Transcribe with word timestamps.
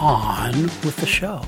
On 0.00 0.52
with 0.84 0.94
the 0.98 1.06
show. 1.06 1.42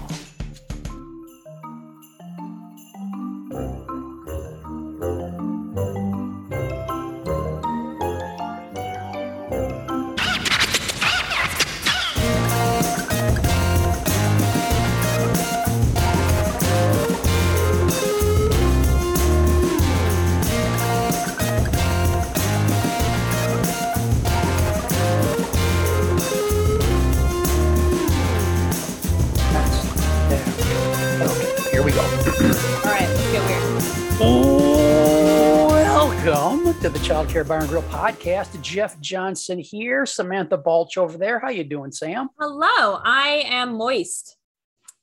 Child 37.02 37.28
Care 37.28 37.44
Bar 37.44 37.60
and 37.60 37.68
Grill 37.68 37.82
podcast. 37.84 38.60
Jeff 38.60 39.00
Johnson 39.00 39.58
here, 39.58 40.06
Samantha 40.06 40.56
Balch 40.56 40.96
over 40.96 41.18
there. 41.18 41.40
How 41.40 41.48
you 41.48 41.64
doing, 41.64 41.90
Sam? 41.90 42.28
Hello, 42.38 43.00
I 43.04 43.44
am 43.46 43.74
moist. 43.76 44.36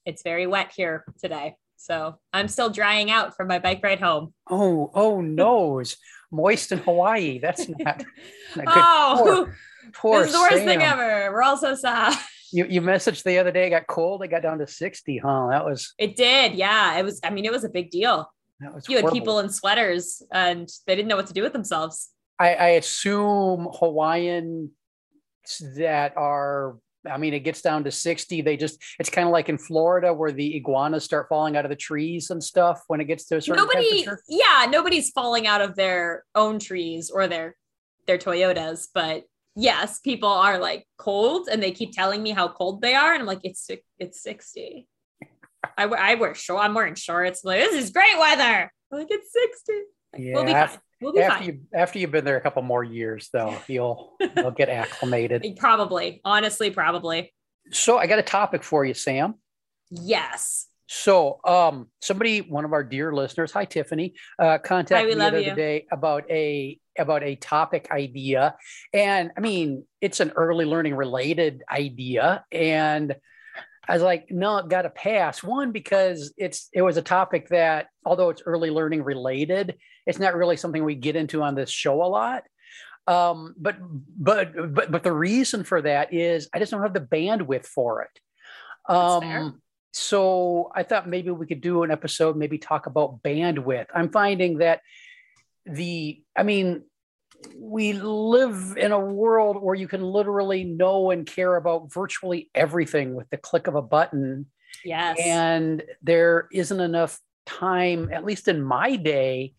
It's 0.05 0.21
very 0.23 0.47
wet 0.47 0.71
here 0.75 1.03
today, 1.21 1.55
so 1.75 2.17
I'm 2.31 2.47
still 2.47 2.69
drying 2.69 3.11
out 3.11 3.35
from 3.35 3.47
my 3.47 3.59
bike 3.59 3.81
ride 3.83 3.99
home. 3.99 4.33
Oh, 4.49 4.89
oh 4.93 5.19
no, 5.21 5.79
it's 5.79 5.97
moist 6.31 6.71
in 6.71 6.77
Hawaii. 6.79 7.39
That's 7.39 7.67
not, 7.67 7.77
not 7.79 8.05
good. 8.55 8.65
oh, 8.67 9.23
Poor, 9.23 9.55
poor 9.93 10.19
this 10.19 10.27
is 10.27 10.33
the 10.33 10.39
worst 10.39 10.63
thing 10.63 10.81
ever. 10.81 11.31
We're 11.33 11.41
all 11.41 11.57
so 11.57 11.75
sad. 11.75 12.17
You 12.53 12.65
you 12.65 12.81
messaged 12.81 13.23
the 13.23 13.39
other 13.39 13.51
day. 13.51 13.67
It 13.67 13.71
got 13.71 13.87
cold. 13.87 14.23
It 14.23 14.29
got 14.29 14.43
down 14.43 14.59
to 14.59 14.67
sixty. 14.67 15.17
Huh? 15.17 15.47
That 15.49 15.65
was 15.65 15.93
It 15.97 16.15
did, 16.15 16.53
yeah. 16.53 16.97
It 16.97 17.03
was. 17.03 17.19
I 17.23 17.31
mean, 17.31 17.43
it 17.43 17.51
was 17.51 17.65
a 17.65 17.69
big 17.69 17.89
deal. 17.91 18.31
That 18.59 18.73
was. 18.73 18.87
You 18.89 18.95
had 18.97 19.03
horrible. 19.03 19.19
people 19.19 19.39
in 19.39 19.49
sweaters, 19.49 20.21
and 20.31 20.69
they 20.85 20.95
didn't 20.95 21.07
know 21.07 21.15
what 21.15 21.27
to 21.27 21.33
do 21.33 21.43
with 21.43 21.53
themselves. 21.53 22.09
I, 22.39 22.53
I 22.55 22.67
assume 22.69 23.67
Hawaiian 23.79 24.71
that 25.77 26.15
are. 26.17 26.77
I 27.09 27.17
mean, 27.17 27.33
it 27.33 27.41
gets 27.41 27.61
down 27.61 27.85
to 27.85 27.91
60. 27.91 28.41
They 28.41 28.57
just, 28.57 28.83
it's 28.99 29.09
kind 29.09 29.25
of 29.25 29.31
like 29.31 29.47
in 29.47 29.57
Florida 29.57 30.13
where 30.13 30.31
the 30.33 30.57
iguanas 30.57 31.05
start 31.05 31.29
falling 31.29 31.55
out 31.55 31.63
of 31.63 31.69
the 31.69 31.75
trees 31.77 32.31
and 32.31 32.43
stuff 32.43 32.81
when 32.87 32.99
it 32.99 33.05
gets 33.05 33.25
to 33.29 33.37
a 33.37 33.41
certain 33.41 33.63
Nobody, 33.63 34.03
temperature. 34.03 34.21
yeah, 34.27 34.65
nobody's 34.69 35.11
falling 35.11 35.47
out 35.47 35.61
of 35.61 35.75
their 35.77 36.25
own 36.35 36.59
trees 36.59 37.09
or 37.09 37.27
their 37.27 37.55
their 38.07 38.17
Toyotas, 38.17 38.87
but 38.93 39.23
yes, 39.55 39.99
people 39.99 40.29
are 40.29 40.59
like 40.59 40.85
cold, 40.97 41.47
and 41.51 41.61
they 41.61 41.71
keep 41.71 41.91
telling 41.91 42.23
me 42.23 42.31
how 42.31 42.47
cold 42.47 42.81
they 42.81 42.95
are, 42.95 43.13
and 43.13 43.21
I'm 43.21 43.27
like, 43.27 43.41
it's 43.43 43.69
it's 43.99 44.21
60. 44.23 44.87
I 45.77 45.85
wear 45.87 45.99
I 45.99 46.15
wear 46.15 46.35
short. 46.35 46.63
I'm 46.63 46.73
wearing 46.73 46.95
shorts. 46.95 47.41
I'm 47.43 47.49
like 47.49 47.59
this 47.61 47.75
is 47.85 47.91
great 47.91 48.17
weather. 48.19 48.71
I'm 48.91 48.99
like 48.99 49.07
it's 49.09 49.31
60. 49.31 49.73
Like, 50.13 50.21
we'll 50.33 50.43
be 50.45 50.51
Yeah, 50.51 50.67
fine. 50.67 50.79
We'll 51.01 51.13
be 51.13 51.19
After 51.21 51.37
fine. 51.39 51.45
you 51.47 51.59
after 51.73 51.99
you've 51.99 52.11
been 52.11 52.25
there 52.25 52.37
a 52.37 52.41
couple 52.41 52.61
more 52.63 52.83
years, 52.83 53.29
though, 53.31 53.55
you'll 53.67 54.15
you'll 54.35 54.51
get 54.51 54.69
acclimated. 54.69 55.45
Probably, 55.59 56.21
honestly, 56.25 56.71
probably. 56.71 57.33
So 57.71 57.97
I 57.97 58.07
got 58.07 58.17
a 58.19 58.23
topic 58.23 58.63
for 58.63 58.83
you, 58.85 58.93
Sam. 58.93 59.35
Yes. 59.91 60.67
So, 60.89 61.39
um, 61.43 61.87
somebody, 62.01 62.39
one 62.39 62.63
of 62.63 62.71
our 62.71 62.83
dear 62.83 63.11
listeners, 63.13 63.51
hi 63.51 63.65
Tiffany, 63.65 64.13
uh, 64.39 64.57
contacted 64.59 64.97
Hi, 64.97 65.15
me 65.15 65.15
the 65.15 65.25
other 65.25 65.39
you. 65.41 65.53
day 65.53 65.85
about 65.91 66.23
a 66.31 66.79
about 66.97 67.23
a 67.23 67.35
topic 67.35 67.89
idea, 67.91 68.55
and 68.93 69.31
I 69.37 69.41
mean, 69.41 69.83
it's 70.01 70.19
an 70.21 70.31
early 70.35 70.63
learning 70.65 70.95
related 70.95 71.61
idea, 71.69 72.45
and 72.51 73.15
I 73.87 73.93
was 73.93 74.03
like, 74.03 74.27
no, 74.29 74.57
it 74.57 74.67
got 74.67 74.81
to 74.81 74.89
pass. 74.89 75.41
One 75.43 75.71
because 75.71 76.33
it's 76.37 76.69
it 76.73 76.81
was 76.81 76.97
a 76.97 77.01
topic 77.01 77.49
that, 77.49 77.87
although 78.05 78.29
it's 78.29 78.43
early 78.45 78.69
learning 78.69 79.03
related, 79.03 79.77
it's 80.05 80.19
not 80.19 80.35
really 80.35 80.57
something 80.57 80.83
we 80.83 80.95
get 80.95 81.15
into 81.15 81.41
on 81.41 81.55
this 81.55 81.69
show 81.69 82.03
a 82.03 82.05
lot. 82.05 82.43
Um, 83.07 83.55
but 83.57 83.77
but 83.79 84.73
but 84.73 84.91
but 84.91 85.03
the 85.03 85.13
reason 85.13 85.63
for 85.63 85.81
that 85.81 86.13
is 86.13 86.49
I 86.53 86.59
just 86.59 86.71
don't 86.71 86.81
have 86.81 86.93
the 86.93 86.99
bandwidth 86.99 87.65
for 87.65 88.01
it. 88.01 88.19
Um, 88.93 89.61
so 89.93 90.69
I 90.75 90.83
thought 90.83 91.09
maybe 91.09 91.31
we 91.31 91.47
could 91.47 91.61
do 91.61 91.83
an 91.83 91.91
episode, 91.91 92.37
maybe 92.37 92.57
talk 92.57 92.85
about 92.85 93.23
bandwidth. 93.23 93.87
I'm 93.95 94.11
finding 94.11 94.59
that 94.59 94.81
the, 95.65 96.21
I 96.35 96.43
mean, 96.43 96.83
we 97.55 97.93
live 97.93 98.77
in 98.77 98.91
a 98.91 98.99
world 98.99 99.61
where 99.61 99.75
you 99.75 99.87
can 99.87 100.01
literally 100.01 100.63
know 100.63 101.11
and 101.11 101.25
care 101.25 101.55
about 101.55 101.91
virtually 101.93 102.49
everything 102.55 103.15
with 103.15 103.29
the 103.29 103.37
click 103.37 103.67
of 103.67 103.75
a 103.75 103.81
button. 103.81 104.47
Yes. 104.83 105.17
And 105.19 105.83
there 106.01 106.47
isn't 106.51 106.79
enough 106.79 107.19
time, 107.45 108.09
at 108.11 108.25
least 108.25 108.47
in 108.47 108.61
my 108.61 108.95
day, 108.95 109.53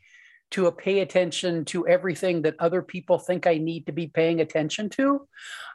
to 0.50 0.70
pay 0.72 1.00
attention 1.00 1.64
to 1.66 1.86
everything 1.86 2.42
that 2.42 2.56
other 2.58 2.82
people 2.82 3.18
think 3.18 3.46
I 3.46 3.58
need 3.58 3.86
to 3.86 3.92
be 3.92 4.06
paying 4.06 4.40
attention 4.40 4.88
to. 4.90 5.28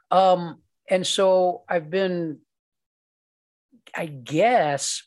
Um, 0.09 0.61
and 0.89 1.05
so 1.05 1.63
I've 1.69 1.89
been, 1.89 2.39
I 3.95 4.07
guess, 4.07 5.03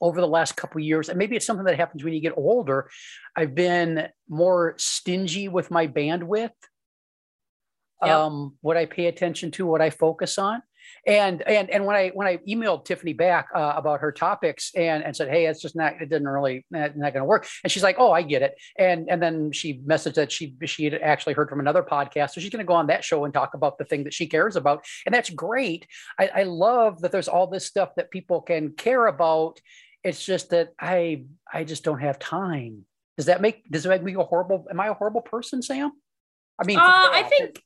over 0.00 0.20
the 0.20 0.28
last 0.28 0.56
couple 0.56 0.80
of 0.80 0.84
years, 0.84 1.08
and 1.08 1.18
maybe 1.18 1.36
it's 1.36 1.46
something 1.46 1.66
that 1.66 1.76
happens 1.76 2.04
when 2.04 2.12
you 2.12 2.20
get 2.20 2.34
older, 2.36 2.90
I've 3.36 3.54
been 3.54 4.08
more 4.28 4.74
stingy 4.78 5.48
with 5.48 5.70
my 5.70 5.86
bandwidth. 5.86 6.50
Yep. 8.02 8.10
Um, 8.14 8.56
what 8.60 8.76
I 8.76 8.84
pay 8.84 9.06
attention 9.06 9.50
to, 9.52 9.66
what 9.66 9.80
I 9.80 9.88
focus 9.88 10.36
on 10.36 10.62
and 11.06 11.42
and 11.42 11.70
and 11.70 11.84
when 11.86 11.96
I 11.96 12.08
when 12.14 12.26
I 12.26 12.38
emailed 12.48 12.84
Tiffany 12.84 13.12
back 13.12 13.48
uh, 13.54 13.74
about 13.76 14.00
her 14.00 14.12
topics 14.12 14.72
and 14.74 15.04
and 15.04 15.14
said, 15.14 15.28
hey, 15.28 15.46
it's 15.46 15.60
just 15.60 15.76
not 15.76 15.94
it 16.00 16.08
didn't 16.08 16.28
really 16.28 16.64
not, 16.70 16.96
not 16.96 17.12
going 17.12 17.22
to 17.22 17.26
work, 17.28 17.46
and 17.62 17.70
she's 17.70 17.82
like, 17.82 17.96
oh, 17.98 18.12
I 18.12 18.22
get 18.22 18.42
it, 18.42 18.54
and 18.78 19.08
and 19.08 19.22
then 19.22 19.52
she 19.52 19.80
messaged 19.80 20.14
that 20.14 20.32
she 20.32 20.56
she 20.64 20.84
had 20.84 20.94
actually 20.94 21.34
heard 21.34 21.48
from 21.48 21.60
another 21.60 21.82
podcast, 21.82 22.30
so 22.30 22.40
she's 22.40 22.50
going 22.50 22.64
to 22.64 22.68
go 22.68 22.74
on 22.74 22.88
that 22.88 23.04
show 23.04 23.24
and 23.24 23.32
talk 23.32 23.54
about 23.54 23.78
the 23.78 23.84
thing 23.84 24.04
that 24.04 24.14
she 24.14 24.26
cares 24.26 24.56
about, 24.56 24.84
and 25.04 25.14
that's 25.14 25.30
great. 25.30 25.86
I, 26.18 26.30
I 26.34 26.42
love 26.44 27.00
that 27.02 27.12
there's 27.12 27.28
all 27.28 27.46
this 27.46 27.66
stuff 27.66 27.90
that 27.96 28.10
people 28.10 28.40
can 28.40 28.72
care 28.72 29.06
about. 29.06 29.60
It's 30.06 30.24
just 30.24 30.50
that 30.50 30.72
I 30.78 31.24
I 31.52 31.64
just 31.64 31.82
don't 31.82 31.98
have 31.98 32.20
time. 32.20 32.84
Does 33.16 33.26
that 33.26 33.40
make 33.40 33.68
does 33.68 33.84
it 33.84 33.88
make 33.88 34.04
me 34.04 34.14
a 34.14 34.22
horrible? 34.22 34.64
Am 34.70 34.78
I 34.78 34.86
a 34.86 34.94
horrible 34.94 35.20
person, 35.20 35.62
Sam? 35.62 35.90
I 36.60 36.64
mean, 36.64 36.78
uh, 36.78 36.82
I 36.84 37.24
think 37.24 37.60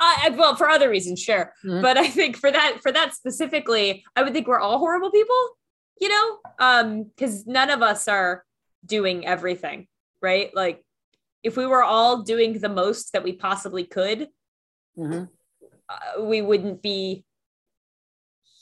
I, 0.00 0.30
well, 0.36 0.56
for 0.56 0.68
other 0.68 0.88
reasons, 0.88 1.20
sure. 1.20 1.52
Mhm. 1.62 1.82
But 1.82 1.98
I 1.98 2.08
think 2.08 2.36
for 2.38 2.50
that, 2.50 2.78
for 2.82 2.90
that 2.90 3.14
specifically, 3.14 4.02
I 4.16 4.22
would 4.22 4.32
think 4.32 4.46
we're 4.46 4.58
all 4.60 4.78
horrible 4.78 5.10
people, 5.10 5.58
you 6.00 6.08
know, 6.08 6.38
um, 6.58 7.04
because 7.04 7.46
none 7.46 7.68
of 7.68 7.82
us 7.82 8.08
are 8.08 8.42
doing 8.84 9.26
everything, 9.26 9.88
right? 10.22 10.54
Like, 10.54 10.82
if 11.42 11.56
we 11.58 11.66
were 11.66 11.82
all 11.82 12.22
doing 12.22 12.58
the 12.58 12.68
most 12.68 13.12
that 13.12 13.24
we 13.24 13.32
possibly 13.34 13.84
could, 13.84 14.28
Mhm. 14.98 15.28
uh, 15.88 16.22
we 16.22 16.40
wouldn't 16.40 16.80
be 16.82 17.24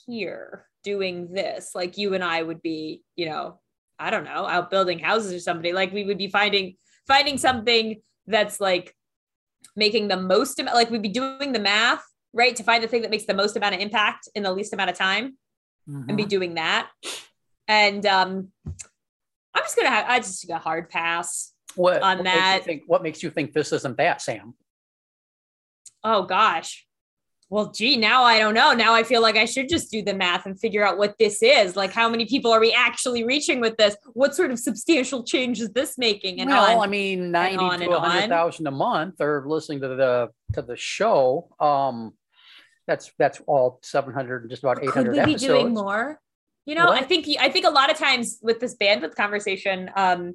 here 0.07 0.67
doing 0.85 1.33
this. 1.33 1.71
Like 1.75 1.99
you 1.99 2.15
and 2.15 2.23
I 2.23 2.43
would 2.43 2.63
be, 2.63 3.03
you 3.17 3.27
know, 3.29 3.59
I 3.99 4.11
don't 4.11 4.25
know, 4.25 4.47
out 4.47 4.71
building 4.71 5.01
houses 5.01 5.33
or 5.33 5.41
somebody. 5.41 5.73
Like 5.73 5.93
we 5.93 6.05
would 6.05 6.19
be 6.19 6.29
finding 6.29 6.77
finding 7.09 7.39
something 7.39 8.01
that's 8.27 8.61
like 8.61 8.95
making 9.77 10.09
the 10.09 10.17
most 10.17 10.59
amount. 10.61 10.77
Like 10.77 10.91
we'd 10.91 11.03
be 11.03 11.09
doing 11.09 11.53
the 11.53 11.59
math, 11.59 12.05
right, 12.33 12.55
to 12.57 12.63
find 12.63 12.83
the 12.85 12.89
thing 12.89 13.03
that 13.03 13.11
makes 13.11 13.25
the 13.27 13.35
most 13.35 13.57
amount 13.57 13.75
of 13.75 13.81
impact 13.81 14.29
in 14.35 14.43
the 14.45 14.53
least 14.53 14.73
amount 14.73 14.91
of 14.91 14.97
time, 14.97 15.37
and 15.87 16.17
be 16.17 16.25
Mhm. 16.25 16.29
doing 16.29 16.55
that. 16.55 16.91
And 17.67 18.05
um, 18.07 18.53
I'm 19.55 19.63
just 19.63 19.77
gonna. 19.77 19.89
Have, 19.91 20.07
I 20.09 20.19
just 20.19 20.47
got 20.47 20.61
hard 20.63 20.91
pass. 20.91 21.53
what, 21.77 22.03
on 22.03 22.19
what 22.19 22.25
makes 22.25 22.55
you 22.55 22.61
think 22.61 22.83
what 22.87 23.03
makes 23.03 23.23
you 23.23 23.31
think 23.31 23.53
this 23.53 23.73
isn't 23.73 23.97
that, 23.97 24.23
Sam? 24.23 24.55
Oh 26.03 26.23
gosh. 26.25 26.87
Well, 27.51 27.71
gee, 27.71 27.97
now 27.97 28.23
I 28.25 28.39
don't 28.39 28.55
know. 28.55 28.73
Now 28.73 28.95
I 28.95 29.03
feel 29.03 29.21
like 29.23 29.37
I 29.37 29.45
should 29.45 29.69
just 29.69 29.91
do 29.91 30.03
the 30.03 30.15
math 30.15 30.47
and 30.47 30.59
figure 30.59 30.85
out 30.85 30.99
what 30.99 31.17
this 31.19 31.43
is. 31.43 31.77
Like, 31.77 31.93
how 31.93 32.09
many 32.09 32.27
people 32.27 32.51
are 32.51 32.61
we 32.61 32.73
actually 32.73 33.25
reaching 33.25 33.61
with 33.61 33.77
this? 33.77 33.97
What 34.15 34.35
sort 34.35 34.51
of 34.51 34.59
substantial 34.59 35.23
change 35.23 35.61
is 35.61 35.71
this 35.71 35.99
making? 35.99 36.41
And 36.41 36.51
well, 36.51 36.79
on. 36.81 36.85
I 36.85 36.91
mean, 36.91 37.31
ninety 37.31 37.59
on 37.59 37.79
to 37.81 37.99
hundred 37.99 38.29
thousand 38.29 38.67
a 38.67 38.71
month 38.71 39.21
are 39.21 39.45
listening 39.47 39.81
to 39.83 39.89
the 39.89 40.31
to 40.55 40.63
the 40.63 40.77
show. 40.77 41.49
Um, 41.61 42.15
that's 42.87 43.13
that's 43.19 43.41
all 43.47 43.79
700 43.83 44.43
and 44.43 44.51
just 44.51 44.63
about 44.63 44.83
800 44.83 44.93
Could 44.93 45.07
we 45.09 45.15
be 45.15 45.21
episodes. 45.21 45.45
doing 45.45 45.75
more? 45.75 46.21
You 46.67 46.75
know, 46.75 46.87
What? 46.87 47.03
I 47.03 47.07
think 47.07 47.27
I 47.39 47.49
think 47.51 47.67
a 47.67 47.71
lot 47.71 47.91
of 47.91 47.99
times 47.99 48.39
with 48.43 48.61
this 48.61 48.77
bandwidth 48.77 49.15
conversation, 49.15 49.91
um, 49.97 50.35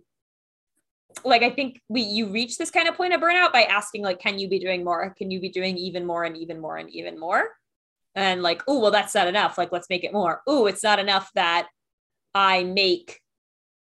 like 1.24 1.44
I 1.44 1.50
think 1.50 1.82
we 1.90 2.02
you 2.02 2.28
reach 2.28 2.58
this 2.58 2.72
kind 2.72 2.88
of 2.88 2.96
point 2.96 3.14
of 3.14 3.22
burnout 3.22 3.52
by 3.52 3.64
asking 3.64 4.04
like, 4.04 4.20
can 4.20 4.40
you 4.40 4.48
be 4.48 4.60
doing 4.60 4.84
more? 4.84 5.14
Can 5.18 5.32
you 5.32 5.40
be 5.40 5.50
doing 5.50 5.78
even 5.78 6.06
more 6.06 6.24
and 6.24 6.38
even 6.38 6.60
more 6.60 6.78
and 6.78 6.90
even 6.90 7.20
more? 7.20 7.50
And 8.16 8.42
like, 8.42 8.64
oh, 8.68 8.80
well, 8.80 8.92
that's 8.92 9.16
not 9.16 9.28
enough. 9.28 9.58
Like, 9.58 9.72
let's 9.72 9.90
make 9.90 10.04
it 10.04 10.14
more. 10.14 10.42
Oh, 10.48 10.66
it's 10.66 10.84
not 10.84 11.00
enough 11.00 11.30
that 11.36 11.68
I 12.34 12.64
make, 12.64 13.20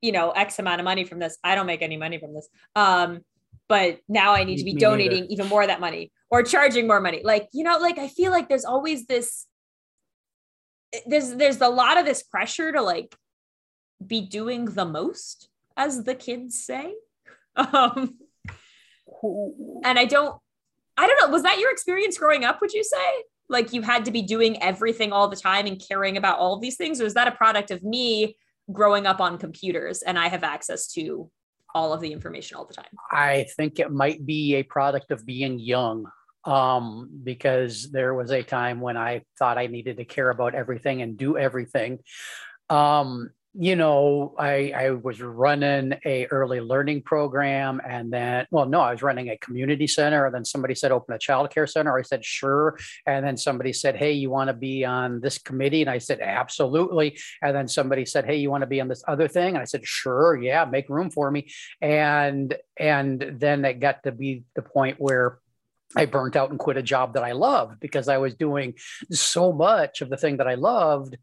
you 0.01 0.11
know, 0.11 0.31
X 0.31 0.59
amount 0.59 0.79
of 0.79 0.85
money 0.85 1.03
from 1.03 1.19
this. 1.19 1.37
I 1.43 1.55
don't 1.55 1.65
make 1.65 1.81
any 1.81 1.97
money 1.97 2.17
from 2.17 2.33
this. 2.33 2.47
Um, 2.75 3.21
but 3.67 3.99
now 4.07 4.33
I 4.33 4.43
need 4.43 4.57
to 4.57 4.63
be 4.63 4.73
Me 4.73 4.75
neither. 4.75 4.91
donating 4.91 5.25
even 5.27 5.47
more 5.47 5.61
of 5.61 5.67
that 5.67 5.79
money 5.79 6.11
or 6.29 6.43
charging 6.43 6.87
more 6.87 6.99
money. 6.99 7.21
Like, 7.23 7.47
you 7.53 7.63
know, 7.63 7.77
like 7.79 7.97
I 7.97 8.07
feel 8.07 8.31
like 8.31 8.49
there's 8.49 8.65
always 8.65 9.05
this 9.05 9.45
there's 11.07 11.35
there's 11.35 11.61
a 11.61 11.69
lot 11.69 11.97
of 11.97 12.05
this 12.05 12.21
pressure 12.21 12.71
to 12.71 12.81
like 12.81 13.15
be 14.05 14.21
doing 14.21 14.65
the 14.65 14.85
most 14.85 15.49
as 15.75 16.03
the 16.03 16.13
kids 16.13 16.63
say 16.63 16.93
um 17.73 18.17
and 19.83 19.99
i 19.99 20.05
don't 20.05 20.39
i 20.97 21.07
don't 21.07 21.21
know 21.21 21.31
was 21.31 21.43
that 21.43 21.59
your 21.59 21.71
experience 21.71 22.17
growing 22.17 22.43
up 22.43 22.61
would 22.61 22.73
you 22.73 22.83
say 22.83 23.23
like 23.49 23.73
you 23.73 23.81
had 23.81 24.05
to 24.05 24.11
be 24.11 24.21
doing 24.21 24.61
everything 24.61 25.11
all 25.11 25.27
the 25.27 25.35
time 25.35 25.65
and 25.65 25.81
caring 25.87 26.17
about 26.17 26.39
all 26.39 26.55
of 26.55 26.61
these 26.61 26.77
things 26.77 26.99
or 26.99 27.05
is 27.05 27.13
that 27.13 27.27
a 27.27 27.31
product 27.31 27.71
of 27.71 27.83
me 27.83 28.35
growing 28.71 29.05
up 29.05 29.19
on 29.19 29.37
computers 29.37 30.01
and 30.01 30.17
i 30.17 30.27
have 30.27 30.43
access 30.43 30.87
to 30.87 31.29
all 31.75 31.91
of 31.91 32.01
the 32.01 32.11
information 32.11 32.55
all 32.55 32.65
the 32.65 32.73
time 32.73 32.85
I 33.11 33.47
think 33.55 33.79
it 33.79 33.91
might 33.91 34.25
be 34.25 34.55
a 34.55 34.63
product 34.63 35.11
of 35.11 35.25
being 35.25 35.59
young 35.59 36.05
um, 36.45 37.09
because 37.23 37.91
there 37.91 38.13
was 38.13 38.31
a 38.31 38.43
time 38.43 38.81
when 38.81 38.97
I 38.97 39.23
thought 39.39 39.57
I 39.57 39.67
needed 39.67 39.97
to 39.97 40.05
care 40.05 40.29
about 40.29 40.55
everything 40.55 41.01
and 41.01 41.17
do 41.17 41.37
everything. 41.37 41.99
Um, 42.69 43.31
you 43.55 43.75
know, 43.75 44.33
I, 44.37 44.73
I 44.75 44.89
was 44.91 45.21
running 45.21 45.93
a 46.05 46.25
early 46.27 46.59
learning 46.59 47.03
program 47.03 47.81
and 47.87 48.11
then, 48.11 48.47
well, 48.49 48.65
no, 48.65 48.81
I 48.81 48.91
was 48.91 49.03
running 49.03 49.29
a 49.29 49.37
community 49.37 49.85
center. 49.85 50.25
And 50.25 50.33
then 50.33 50.43
somebody 50.43 50.73
said, 50.73 50.91
open 50.91 51.13
a 51.13 51.19
childcare 51.19 51.69
center. 51.69 51.97
I 51.97 52.01
said, 52.01 52.25
sure. 52.25 52.79
And 53.05 53.23
then 53.23 53.37
somebody 53.37 53.71
said, 53.71 53.95
hey, 53.95 54.13
you 54.13 54.31
want 54.31 54.47
to 54.47 54.53
be 54.53 54.85
on 54.85 55.21
this 55.21 55.37
committee? 55.37 55.81
And 55.81 55.89
I 55.89 55.99
said, 55.99 56.19
absolutely. 56.19 57.19
And 57.43 57.55
then 57.55 57.67
somebody 57.67 58.05
said, 58.05 58.25
hey, 58.25 58.37
you 58.37 58.49
want 58.49 58.63
to 58.63 58.67
be 58.67 58.81
on 58.81 58.87
this 58.87 59.03
other 59.07 59.27
thing? 59.27 59.49
And 59.49 59.59
I 59.59 59.65
said, 59.65 59.85
sure. 59.85 60.35
Yeah, 60.35 60.65
make 60.65 60.89
room 60.89 61.11
for 61.11 61.29
me 61.29 61.47
and 61.81 62.55
and 62.77 63.35
then 63.37 63.63
it 63.65 63.79
got 63.79 64.03
to 64.03 64.11
be 64.11 64.43
the 64.55 64.61
point 64.61 64.99
where 64.99 65.39
I 65.95 66.05
burnt 66.05 66.35
out 66.35 66.49
and 66.49 66.57
quit 66.57 66.77
a 66.77 66.81
job 66.81 67.13
that 67.13 67.23
I 67.23 67.33
loved 67.33 67.79
because 67.79 68.07
I 68.07 68.17
was 68.17 68.33
doing 68.33 68.73
so 69.11 69.51
much 69.51 70.01
of 70.01 70.09
the 70.09 70.17
thing 70.17 70.37
that 70.37 70.47
I 70.47 70.55
loved 70.55 71.17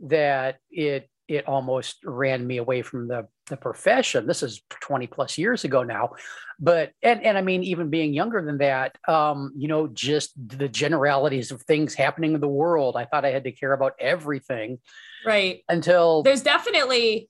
that 0.00 0.58
it 0.70 1.08
it 1.28 1.46
almost 1.46 1.98
ran 2.04 2.46
me 2.46 2.56
away 2.56 2.82
from 2.82 3.08
the 3.08 3.28
the 3.48 3.56
profession. 3.56 4.26
This 4.26 4.42
is 4.42 4.62
20 4.80 5.06
plus 5.06 5.38
years 5.38 5.64
ago 5.64 5.82
now. 5.82 6.10
But 6.58 6.92
and 7.02 7.22
and 7.22 7.38
I 7.38 7.42
mean 7.42 7.62
even 7.62 7.90
being 7.90 8.12
younger 8.12 8.42
than 8.42 8.58
that, 8.58 8.98
um, 9.06 9.52
you 9.56 9.68
know, 9.68 9.86
just 9.86 10.32
the 10.36 10.68
generalities 10.68 11.50
of 11.50 11.62
things 11.62 11.94
happening 11.94 12.34
in 12.34 12.40
the 12.40 12.48
world. 12.48 12.96
I 12.96 13.04
thought 13.04 13.24
I 13.24 13.30
had 13.30 13.44
to 13.44 13.52
care 13.52 13.72
about 13.72 13.94
everything 14.00 14.78
right 15.24 15.64
until 15.68 16.22
there's 16.22 16.42
definitely 16.42 17.28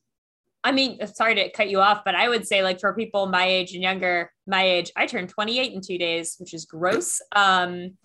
i 0.64 0.72
mean 0.72 0.98
sorry 1.06 1.34
to 1.34 1.50
cut 1.50 1.68
you 1.68 1.80
off 1.80 2.02
but 2.04 2.14
i 2.14 2.28
would 2.28 2.46
say 2.46 2.62
like 2.62 2.80
for 2.80 2.92
people 2.94 3.26
my 3.26 3.44
age 3.44 3.74
and 3.74 3.82
younger 3.82 4.30
my 4.46 4.62
age 4.62 4.90
i 4.96 5.06
turned 5.06 5.28
28 5.28 5.72
in 5.72 5.80
two 5.80 5.98
days 5.98 6.36
which 6.38 6.54
is 6.54 6.64
gross 6.64 7.20
um 7.34 7.96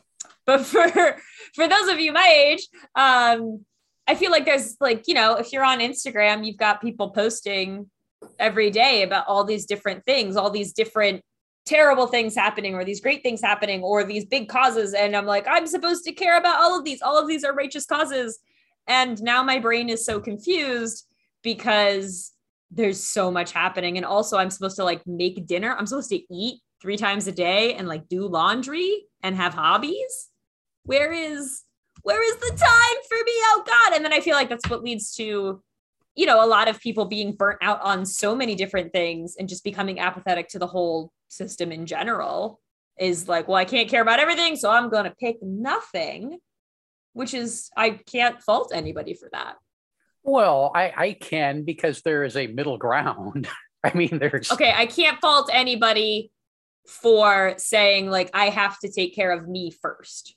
but 0.45 0.65
for 0.65 0.87
for 1.55 1.67
those 1.67 1.87
of 1.89 1.99
you 1.99 2.11
my 2.11 2.27
age 2.27 2.67
um 2.95 3.65
i 4.07 4.15
feel 4.15 4.31
like 4.31 4.45
there's 4.45 4.75
like 4.79 5.03
you 5.07 5.13
know 5.13 5.35
if 5.35 5.51
you're 5.51 5.63
on 5.63 5.79
instagram 5.79 6.45
you've 6.45 6.57
got 6.57 6.81
people 6.81 7.09
posting 7.09 7.89
every 8.39 8.71
day 8.71 9.03
about 9.03 9.25
all 9.27 9.43
these 9.43 9.65
different 9.65 10.03
things 10.05 10.35
all 10.35 10.49
these 10.49 10.73
different 10.73 11.21
terrible 11.65 12.07
things 12.07 12.35
happening 12.35 12.75
or 12.75 12.83
these 12.83 12.99
great 12.99 13.23
things 13.23 13.41
happening 13.41 13.81
or 13.81 14.03
these 14.03 14.25
big 14.25 14.49
causes 14.49 14.93
and 14.93 15.15
i'm 15.15 15.25
like 15.25 15.45
i'm 15.47 15.67
supposed 15.67 16.03
to 16.03 16.11
care 16.11 16.37
about 16.37 16.59
all 16.59 16.77
of 16.77 16.83
these 16.83 17.01
all 17.01 17.17
of 17.17 17.27
these 17.27 17.43
are 17.43 17.53
righteous 17.53 17.85
causes 17.85 18.39
and 18.87 19.21
now 19.21 19.43
my 19.43 19.59
brain 19.59 19.89
is 19.89 20.05
so 20.05 20.19
confused 20.19 21.07
because 21.41 22.33
there's 22.71 23.03
so 23.03 23.31
much 23.31 23.51
happening. 23.51 23.97
And 23.97 24.05
also, 24.05 24.37
I'm 24.37 24.49
supposed 24.49 24.77
to 24.77 24.83
like 24.83 25.05
make 25.05 25.45
dinner. 25.45 25.75
I'm 25.77 25.85
supposed 25.85 26.09
to 26.09 26.33
eat 26.33 26.61
three 26.81 26.97
times 26.97 27.27
a 27.27 27.31
day 27.31 27.75
and 27.75 27.87
like 27.87 28.07
do 28.09 28.27
laundry 28.27 29.05
and 29.21 29.35
have 29.35 29.53
hobbies. 29.53 30.29
Where 30.83 31.13
is 31.13 31.61
where 32.03 32.23
is 32.23 32.39
the 32.39 32.57
time 32.57 33.03
for 33.09 33.17
me? 33.25 33.33
Oh 33.35 33.63
God. 33.65 33.95
And 33.95 34.05
then 34.05 34.13
I 34.13 34.19
feel 34.19 34.35
like 34.35 34.49
that's 34.49 34.69
what 34.69 34.83
leads 34.83 35.13
to, 35.15 35.61
you 36.15 36.25
know, 36.25 36.43
a 36.43 36.47
lot 36.47 36.67
of 36.67 36.79
people 36.79 37.05
being 37.05 37.33
burnt 37.33 37.59
out 37.61 37.81
on 37.81 38.05
so 38.05 38.35
many 38.35 38.55
different 38.55 38.93
things 38.93 39.35
and 39.37 39.49
just 39.49 39.63
becoming 39.63 39.99
apathetic 39.99 40.49
to 40.49 40.59
the 40.59 40.67
whole 40.67 41.11
system 41.29 41.71
in 41.71 41.85
general 41.85 42.59
is 42.99 43.27
like, 43.27 43.47
well, 43.47 43.57
I 43.57 43.65
can't 43.65 43.89
care 43.89 44.01
about 44.01 44.19
everything, 44.19 44.55
so 44.55 44.69
I'm 44.69 44.89
gonna 44.89 45.15
pick 45.19 45.41
nothing 45.41 46.39
which 47.13 47.33
is 47.33 47.69
I 47.77 47.91
can't 47.91 48.41
fault 48.41 48.71
anybody 48.73 49.13
for 49.13 49.29
that. 49.31 49.55
well, 50.23 50.71
I, 50.75 50.93
I 50.95 51.13
can 51.13 51.63
because 51.63 52.01
there 52.01 52.23
is 52.23 52.35
a 52.35 52.47
middle 52.47 52.77
ground. 52.77 53.47
I 53.83 53.93
mean, 53.95 54.17
there's 54.19 54.51
Okay, 54.51 54.73
I 54.75 54.85
can't 54.85 55.19
fault 55.19 55.49
anybody 55.51 56.31
for 56.87 57.55
saying 57.57 58.09
like 58.09 58.29
I 58.33 58.45
have 58.45 58.79
to 58.79 58.91
take 58.91 59.15
care 59.15 59.31
of 59.31 59.47
me 59.47 59.71
first. 59.71 60.35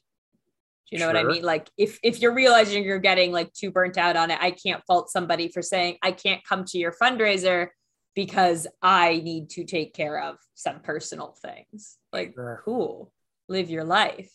Do 0.90 0.96
you 0.96 1.00
know 1.00 1.08
what 1.08 1.16
I 1.16 1.24
mean? 1.24 1.42
Like 1.42 1.68
if 1.76 1.98
if 2.02 2.20
you're 2.20 2.34
realizing 2.34 2.84
you're 2.84 3.00
getting 3.00 3.32
like 3.32 3.52
too 3.52 3.72
burnt 3.72 3.98
out 3.98 4.16
on 4.16 4.30
it, 4.30 4.38
I 4.40 4.52
can't 4.52 4.82
fault 4.86 5.10
somebody 5.10 5.48
for 5.48 5.60
saying 5.60 5.98
I 6.02 6.12
can't 6.12 6.44
come 6.44 6.64
to 6.66 6.78
your 6.78 6.92
fundraiser 6.92 7.68
because 8.14 8.66
I 8.80 9.20
need 9.24 9.50
to 9.50 9.64
take 9.64 9.94
care 9.94 10.20
of 10.20 10.36
some 10.54 10.80
personal 10.80 11.36
things. 11.42 11.98
Like 12.12 12.34
Sure. 12.34 12.62
cool. 12.64 13.12
Live 13.48 13.68
your 13.68 13.84
life. 13.84 14.30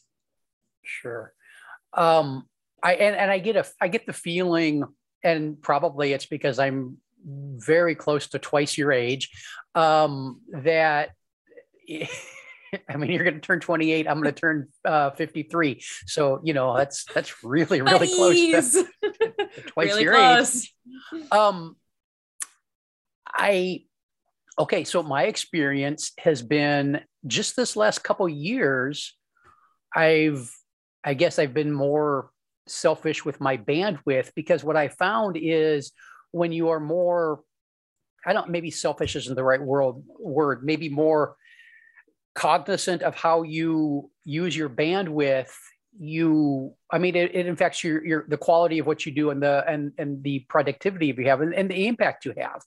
Sure. 0.83 1.33
Um, 1.94 2.48
I 2.83 2.94
and, 2.95 3.15
and 3.15 3.31
I 3.31 3.39
get 3.39 3.56
a 3.56 3.65
I 3.80 3.88
get 3.88 4.06
the 4.06 4.13
feeling, 4.13 4.83
and 5.24 5.62
probably 5.62 6.13
it's 6.13 6.25
because 6.25 6.59
I'm 6.59 6.97
very 7.25 7.95
close 7.95 8.27
to 8.30 8.39
twice 8.39 8.77
your 8.77 8.92
age, 8.92 9.30
um, 9.75 10.42
that 10.51 11.12
I 12.89 12.97
mean 12.97 13.12
you're 13.12 13.23
going 13.23 13.35
to 13.35 13.41
turn 13.41 13.59
28. 13.59 14.07
I'm 14.07 14.21
going 14.21 14.33
to 14.33 14.39
turn 14.39 14.68
uh, 14.85 15.12
53. 15.12 15.81
So 16.07 16.39
you 16.44 16.53
know 16.53 16.75
that's 16.75 17.06
that's 17.13 17.44
really 17.44 17.81
really 17.81 18.07
close 18.07 18.35
to, 18.73 18.87
to 19.04 19.61
twice 19.68 19.90
really 19.90 20.04
your 20.04 20.16
age. 20.16 20.73
Um, 21.31 21.75
I 23.28 23.83
okay. 24.59 24.83
So 24.83 25.04
my 25.04 25.23
experience 25.23 26.11
has 26.19 26.42
been 26.42 27.01
just 27.28 27.56
this 27.56 27.75
last 27.75 28.04
couple 28.04 28.28
years. 28.28 29.16
I've, 29.94 30.49
I 31.04 31.13
guess, 31.13 31.40
I've 31.40 31.54
been 31.54 31.71
more 31.71 32.31
selfish 32.68 33.25
with 33.25 33.42
my 33.42 33.57
bandwidth 33.57 34.31
because 34.35 34.63
what 34.63 34.78
I 34.78 34.87
found 34.87 35.37
is 35.40 35.92
when 36.31 36.51
you 36.51 36.69
are 36.69 36.80
more, 36.80 37.42
I 38.25 38.33
don't 38.33 38.49
maybe 38.49 38.71
selfish 38.71 39.16
isn't 39.16 39.35
the 39.35 39.44
right 39.44 39.61
word. 39.61 39.95
Word 40.19 40.63
maybe 40.63 40.90
more 40.90 41.35
cognizant 42.35 43.02
of 43.02 43.16
how 43.16 43.44
you 43.44 44.09
use 44.23 44.56
your 44.56 44.69
bandwidth 44.69 45.52
you 46.00 46.73
i 46.90 46.97
mean 46.97 47.16
it, 47.18 47.35
it 47.35 47.47
affects 47.47 47.83
your 47.83 48.06
your 48.06 48.26
the 48.30 48.38
quality 48.38 48.80
of 48.80 48.88
what 48.88 49.06
you 49.06 49.11
do 49.11 49.30
and 49.30 49.44
the 49.44 49.64
and 49.68 49.92
and 49.97 50.23
the 50.23 50.40
productivity 50.47 51.07
you 51.07 51.26
have 51.26 51.42
and, 51.42 51.54
and 51.54 51.69
the 51.69 51.85
impact 51.88 52.23
you 52.23 52.33
have 52.38 52.61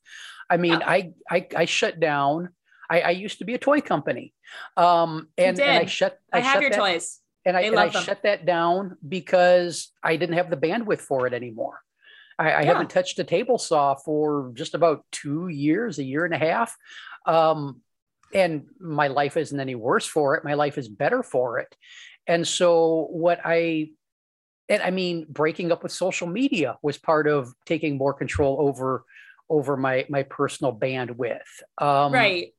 i 0.50 0.58
mean 0.58 0.72
Yeah. 0.72 0.88
I, 0.88 1.12
I 1.30 1.46
i 1.56 1.64
shut 1.64 1.98
down 1.98 2.50
i 2.90 3.00
i 3.00 3.10
used 3.10 3.38
to 3.38 3.46
be 3.46 3.54
a 3.54 3.58
toy 3.58 3.80
company 3.80 4.34
um 4.76 5.28
and, 5.38 5.58
and 5.58 5.78
i 5.78 5.86
shut 5.86 6.18
I 6.34 6.40
have 6.40 6.54
shut 6.54 6.62
your 6.62 6.70
that, 6.70 6.78
toys. 6.78 7.20
and 7.46 7.56
i, 7.56 7.60
and 7.62 7.78
I 7.78 7.88
them. 7.88 8.02
shut 8.02 8.22
that 8.24 8.44
down 8.44 8.98
because 9.08 9.90
i 10.02 10.16
didn't 10.16 10.36
have 10.36 10.50
the 10.50 10.58
bandwidth 10.58 11.00
for 11.00 11.26
it 11.26 11.32
anymore 11.32 11.80
i, 12.38 12.50
I 12.52 12.60
Yeah. 12.60 12.66
haven't 12.74 12.90
touched 12.90 13.18
a 13.20 13.24
table 13.24 13.56
saw 13.56 13.94
for 13.94 14.52
just 14.54 14.74
about 14.74 15.02
two 15.12 15.48
years 15.48 15.98
a 15.98 16.04
year 16.04 16.26
and 16.26 16.34
a 16.34 16.38
half 16.38 16.76
um 17.24 17.80
and 18.34 18.66
my 18.78 19.08
life 19.08 19.36
isn't 19.36 19.60
any 19.60 19.74
worse 19.74 20.06
for 20.06 20.36
it 20.36 20.44
my 20.44 20.54
life 20.54 20.76
is 20.76 20.88
better 20.88 21.22
for 21.22 21.58
it 21.58 21.74
and 22.26 22.46
so 22.46 23.06
what 23.10 23.40
i 23.44 23.88
and 24.68 24.82
i 24.82 24.90
mean 24.90 25.26
breaking 25.28 25.72
up 25.72 25.82
with 25.82 25.92
social 25.92 26.26
media 26.26 26.76
was 26.82 26.98
part 26.98 27.26
of 27.26 27.54
taking 27.64 27.96
more 27.96 28.12
control 28.12 28.58
over 28.60 29.04
over 29.48 29.76
my 29.76 30.04
my 30.08 30.22
personal 30.24 30.74
bandwidth 30.74 31.40
um 31.78 32.12
right. 32.12 32.52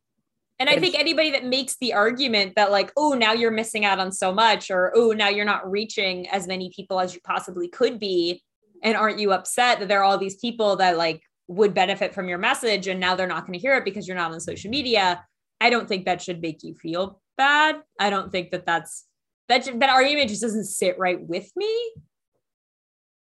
And 0.57 0.69
I 0.69 0.73
and- 0.73 0.81
think 0.81 0.97
anybody 0.97 1.31
that 1.31 1.43
makes 1.43 1.75
the 1.77 1.93
argument 1.93 2.53
that, 2.55 2.71
like, 2.71 2.91
oh, 2.95 3.11
now 3.11 3.33
you're 3.33 3.51
missing 3.51 3.83
out 3.83 3.99
on 3.99 4.11
so 4.11 4.31
much, 4.33 4.71
or 4.71 4.93
oh, 4.95 5.11
now 5.11 5.27
you're 5.27 5.43
not 5.43 5.69
reaching 5.69 6.29
as 6.29 6.47
many 6.47 6.71
people 6.73 6.99
as 6.99 7.13
you 7.13 7.19
possibly 7.21 7.67
could 7.67 7.99
be. 7.99 8.41
And 8.81 8.95
aren't 8.95 9.19
you 9.19 9.33
upset 9.33 9.79
that 9.79 9.87
there 9.87 9.99
are 9.99 10.03
all 10.03 10.17
these 10.17 10.37
people 10.37 10.77
that, 10.77 10.97
like, 10.97 11.21
would 11.47 11.73
benefit 11.73 12.13
from 12.13 12.29
your 12.29 12.37
message 12.37 12.87
and 12.87 12.99
now 12.99 13.15
they're 13.15 13.27
not 13.27 13.45
going 13.45 13.53
to 13.53 13.59
hear 13.59 13.75
it 13.75 13.85
because 13.85 14.07
you're 14.07 14.17
not 14.17 14.31
on 14.31 14.39
social 14.39 14.71
media? 14.71 15.25
I 15.61 15.69
don't 15.69 15.87
think 15.87 16.05
that 16.05 16.21
should 16.21 16.41
make 16.41 16.63
you 16.63 16.73
feel 16.75 17.21
bad. 17.37 17.81
I 17.99 18.09
don't 18.09 18.31
think 18.31 18.51
that 18.51 18.65
that's 18.65 19.05
that 19.47 19.65
that 19.79 19.89
argument 19.89 20.29
just 20.29 20.41
doesn't 20.41 20.65
sit 20.65 20.97
right 20.99 21.21
with 21.21 21.51
me. 21.55 21.65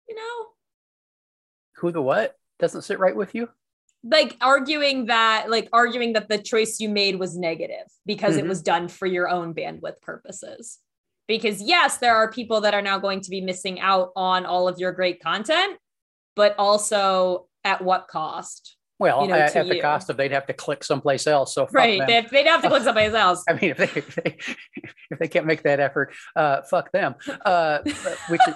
You 0.08 0.16
know, 0.16 0.48
Who 1.78 1.92
the 1.92 2.02
what 2.02 2.36
doesn't 2.60 2.84
sit 2.84 3.00
right 3.00 3.16
with 3.16 3.36
you? 3.36 3.50
like 4.04 4.38
arguing 4.42 5.08
that 5.08 5.50
like 5.50 5.68
arguing 5.74 6.14
that 6.14 6.30
the 6.30 6.38
choice 6.38 6.80
you 6.80 6.88
made 6.88 7.18
was 7.20 7.36
negative 7.36 7.88
because 8.06 8.38
it 8.38 8.46
Mhm. 8.46 8.50
was 8.50 8.62
done 8.62 8.88
for 8.88 9.06
your 9.08 9.28
own 9.28 9.54
bandwidth 9.56 10.00
purposes. 10.02 10.80
Because 11.28 11.62
yes, 11.62 11.98
there 11.98 12.16
are 12.16 12.32
people 12.32 12.62
that 12.62 12.74
are 12.76 12.82
now 12.82 13.00
going 13.00 13.20
to 13.22 13.30
be 13.30 13.42
missing 13.42 13.80
out 13.82 14.12
on 14.16 14.46
all 14.46 14.68
of 14.68 14.78
your 14.80 14.94
great 14.94 15.20
content, 15.22 15.78
but 16.36 16.56
also 16.58 17.50
at 17.66 17.82
what 17.84 18.08
cost? 18.08 18.77
Well, 19.00 19.24
You 19.24 19.28
know, 19.30 19.36
at, 19.36 19.56
at 19.56 19.68
the 19.68 19.80
cost 19.80 20.10
of 20.10 20.18
they'd 20.18 20.32
have 20.32 20.48
to 20.48 20.54
click 20.54 20.84
someplace 20.84 21.28
else. 21.28 21.54
So 21.54 21.68
Right. 21.72 22.02
They'd, 22.08 22.30
they'd 22.30 22.48
have 22.48 22.62
to 22.64 22.70
click 22.70 22.84
somebody 22.90 23.16
else. 23.16 23.44
I 23.48 23.54
mean, 23.54 23.72
if 23.72 23.78
they, 23.78 23.84
if 23.86 24.16
they 24.16 24.38
if 25.12 25.20
they 25.20 25.28
can't 25.28 25.46
make 25.46 25.64
that 25.64 25.80
effort, 25.80 26.14
uh, 26.36 26.62
fuck 26.64 26.92
them. 26.92 27.16
Uh, 27.46 27.80
which 28.30 28.42
is, 28.48 28.56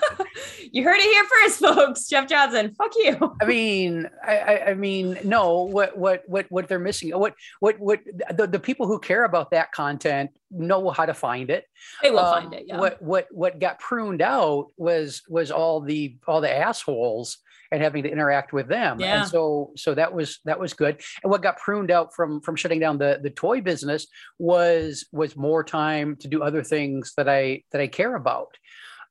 you 0.72 0.84
heard 0.84 0.98
it 0.98 1.04
here 1.04 1.24
first, 1.42 1.60
folks. 1.60 2.08
Jeff 2.08 2.28
Johnson, 2.28 2.74
fuck 2.78 2.92
you. 2.96 3.36
I 3.42 3.46
mean, 3.46 4.10
I, 4.26 4.38
I, 4.38 4.66
I 4.70 4.74
mean, 4.74 5.18
no. 5.24 5.64
What 5.64 5.98
what 5.98 6.24
what 6.28 6.48
what 6.50 6.68
they're 6.68 6.80
missing? 6.80 7.12
What 7.12 7.36
what 7.60 7.80
what 7.80 8.00
the, 8.36 8.48
the 8.48 8.60
people 8.60 8.88
who 8.88 9.00
care 9.00 9.24
about 9.26 9.52
that 9.52 9.72
content 9.72 10.32
know 10.50 10.90
how 10.90 11.06
to 11.06 11.14
find 11.14 11.50
it. 11.50 11.66
They 12.04 12.12
will 12.12 12.20
Um, 12.20 12.42
find 12.42 12.54
it. 12.54 12.64
Yeah. 12.68 12.80
What 12.80 13.02
what 13.02 13.28
what 13.32 13.60
got 13.60 13.80
pruned 13.80 14.22
out 14.22 14.68
was 14.78 15.22
was 15.30 15.52
all 15.52 15.82
the 15.82 16.18
all 16.28 16.42
the 16.42 16.54
assholes 16.54 17.38
and 17.72 17.82
having 17.82 18.04
to 18.04 18.12
interact 18.12 18.54
with 18.54 18.68
them. 18.68 19.00
Yeah. 19.00 19.22
And 19.22 19.30
so 19.30 19.72
so 19.76 19.94
that 19.96 20.14
was 20.14 20.40
that 20.46 20.60
was 20.60 20.74
good. 20.74 21.02
And 21.24 21.32
what 21.32 21.42
got 21.42 21.58
pruned 21.58 21.92
out 21.92 22.14
from 22.14 22.42
from 22.42 22.56
shutting 22.56 22.80
down 22.80 22.98
the 22.98 23.20
the 23.22 23.30
toy 23.30 23.62
business 23.62 24.08
was 24.38 25.06
was 25.12 25.36
more 25.36 25.64
time 25.64 26.18
to 26.18 26.28
do 26.28 26.44
other 26.44 26.64
things 26.64 27.14
that 27.18 27.30
I 27.30 27.64
that 27.72 27.82
I 27.82 27.88
care 27.88 28.16
about. 28.16 28.58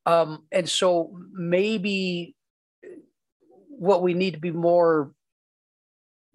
Um, 0.07 0.47
and 0.53 0.69
so 0.69 1.19
maybe 1.33 2.35
what 3.69 4.03
we 4.03 4.15
need 4.15 4.35
to 4.35 4.41
be 4.41 4.51
more 4.51 5.13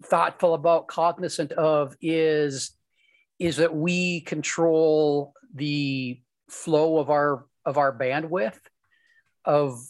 thoughtful 0.04 0.54
about 0.54 0.88
cognizant 0.88 1.52
of 1.52 1.96
is 2.00 2.72
is 3.38 3.56
that 3.58 3.74
we 3.74 4.20
control 4.20 5.32
the 5.54 6.20
flow 6.50 6.98
of 6.98 7.10
our 7.10 7.46
of 7.64 7.78
our 7.78 7.96
bandwidth 7.96 8.58
of 9.44 9.80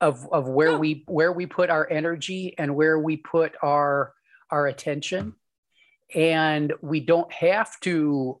of 0.00 0.26
of 0.32 0.48
where 0.48 0.72
Yeah. 0.72 0.78
we 0.78 1.04
where 1.06 1.32
we 1.32 1.46
put 1.46 1.70
our 1.70 1.88
energy 1.90 2.54
and 2.58 2.74
where 2.74 2.98
we 2.98 3.16
put 3.16 3.52
our 3.62 4.14
our 4.50 4.66
attention 4.66 5.34
and 6.14 6.72
we 6.80 7.00
don't 7.00 7.32
have 7.32 7.78
to 7.80 8.40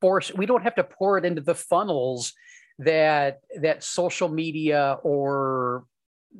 force 0.00 0.32
we 0.34 0.46
don't 0.46 0.62
have 0.62 0.74
to 0.76 0.84
pour 0.84 1.18
it 1.18 1.24
into 1.24 1.40
the 1.40 1.54
funnels 1.54 2.32
that 2.78 3.40
that 3.60 3.82
social 3.82 4.28
media 4.28 4.98
or 5.02 5.84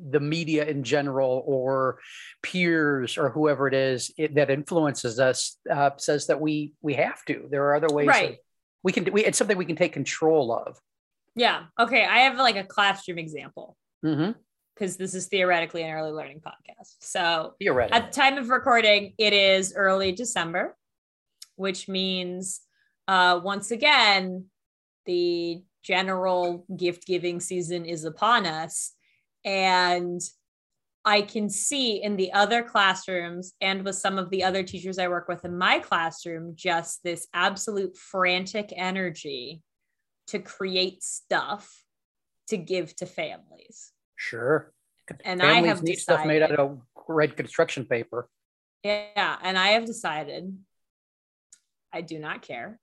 the 0.09 0.19
media 0.19 0.63
in 0.65 0.83
general 0.83 1.41
or 1.47 1.99
peers 2.43 3.17
or 3.17 3.29
whoever 3.29 3.67
it 3.67 3.73
is 3.73 4.11
it, 4.17 4.35
that 4.35 4.51
influences 4.51 5.19
us 5.19 5.57
uh, 5.71 5.89
says 5.97 6.27
that 6.27 6.39
we 6.39 6.73
we 6.81 6.93
have 6.93 7.23
to 7.25 7.47
there 7.49 7.63
are 7.65 7.75
other 7.75 7.93
ways 7.93 8.07
Right. 8.07 8.37
we 8.83 8.91
can 8.91 9.11
we, 9.11 9.25
it's 9.25 9.37
something 9.37 9.57
we 9.57 9.65
can 9.65 9.75
take 9.75 9.93
control 9.93 10.51
of 10.53 10.79
yeah. 11.37 11.65
Okay. 11.79 12.03
I 12.03 12.19
have 12.21 12.37
like 12.37 12.55
a 12.55 12.63
classroom 12.63 13.19
example 13.19 13.77
mm-hmm. 14.03 14.31
because 14.73 14.97
this 14.97 15.13
is 15.13 15.27
theoretically 15.27 15.83
an 15.83 15.91
early 15.91 16.11
learning 16.11 16.41
podcast. 16.41 16.95
So 16.99 17.53
At 17.93 18.11
the 18.11 18.19
time 18.19 18.37
of 18.37 18.49
recording, 18.49 19.13
it 19.19 19.33
is 19.33 19.73
early 19.75 20.11
December, 20.11 20.75
which 21.55 21.87
means 21.87 22.61
uh, 23.07 23.39
once 23.41 23.71
again, 23.71 24.45
the 25.05 25.61
general 25.83 26.65
gift 26.75 27.05
giving 27.05 27.39
season 27.39 27.85
is 27.85 28.03
upon 28.03 28.45
us. 28.45 28.93
And 29.45 30.19
I 31.05 31.21
can 31.21 31.49
see 31.49 32.03
in 32.03 32.17
the 32.17 32.33
other 32.33 32.63
classrooms 32.63 33.53
and 33.61 33.85
with 33.85 33.95
some 33.95 34.17
of 34.17 34.31
the 34.31 34.43
other 34.43 34.63
teachers 34.63 34.99
I 34.99 35.07
work 35.07 35.29
with 35.29 35.45
in 35.45 35.57
my 35.57 35.79
classroom, 35.79 36.53
just 36.55 37.03
this 37.03 37.27
absolute 37.33 37.95
frantic 37.95 38.73
energy 38.75 39.61
to 40.27 40.39
create 40.39 41.03
stuff 41.03 41.83
to 42.47 42.57
give 42.57 42.95
to 42.97 43.05
families. 43.05 43.91
sure 44.15 44.73
And 45.23 45.41
I 45.41 45.61
have 45.67 45.83
need 45.83 45.97
stuff 45.97 46.25
made 46.25 46.41
out 46.41 46.51
of 46.51 46.81
red 47.07 47.37
construction 47.37 47.85
paper 47.85 48.29
Yeah, 48.83 49.37
and 49.41 49.57
I 49.57 49.69
have 49.69 49.85
decided 49.85 50.57
I 51.93 52.01
do 52.01 52.19
not 52.19 52.41
care 52.41 52.79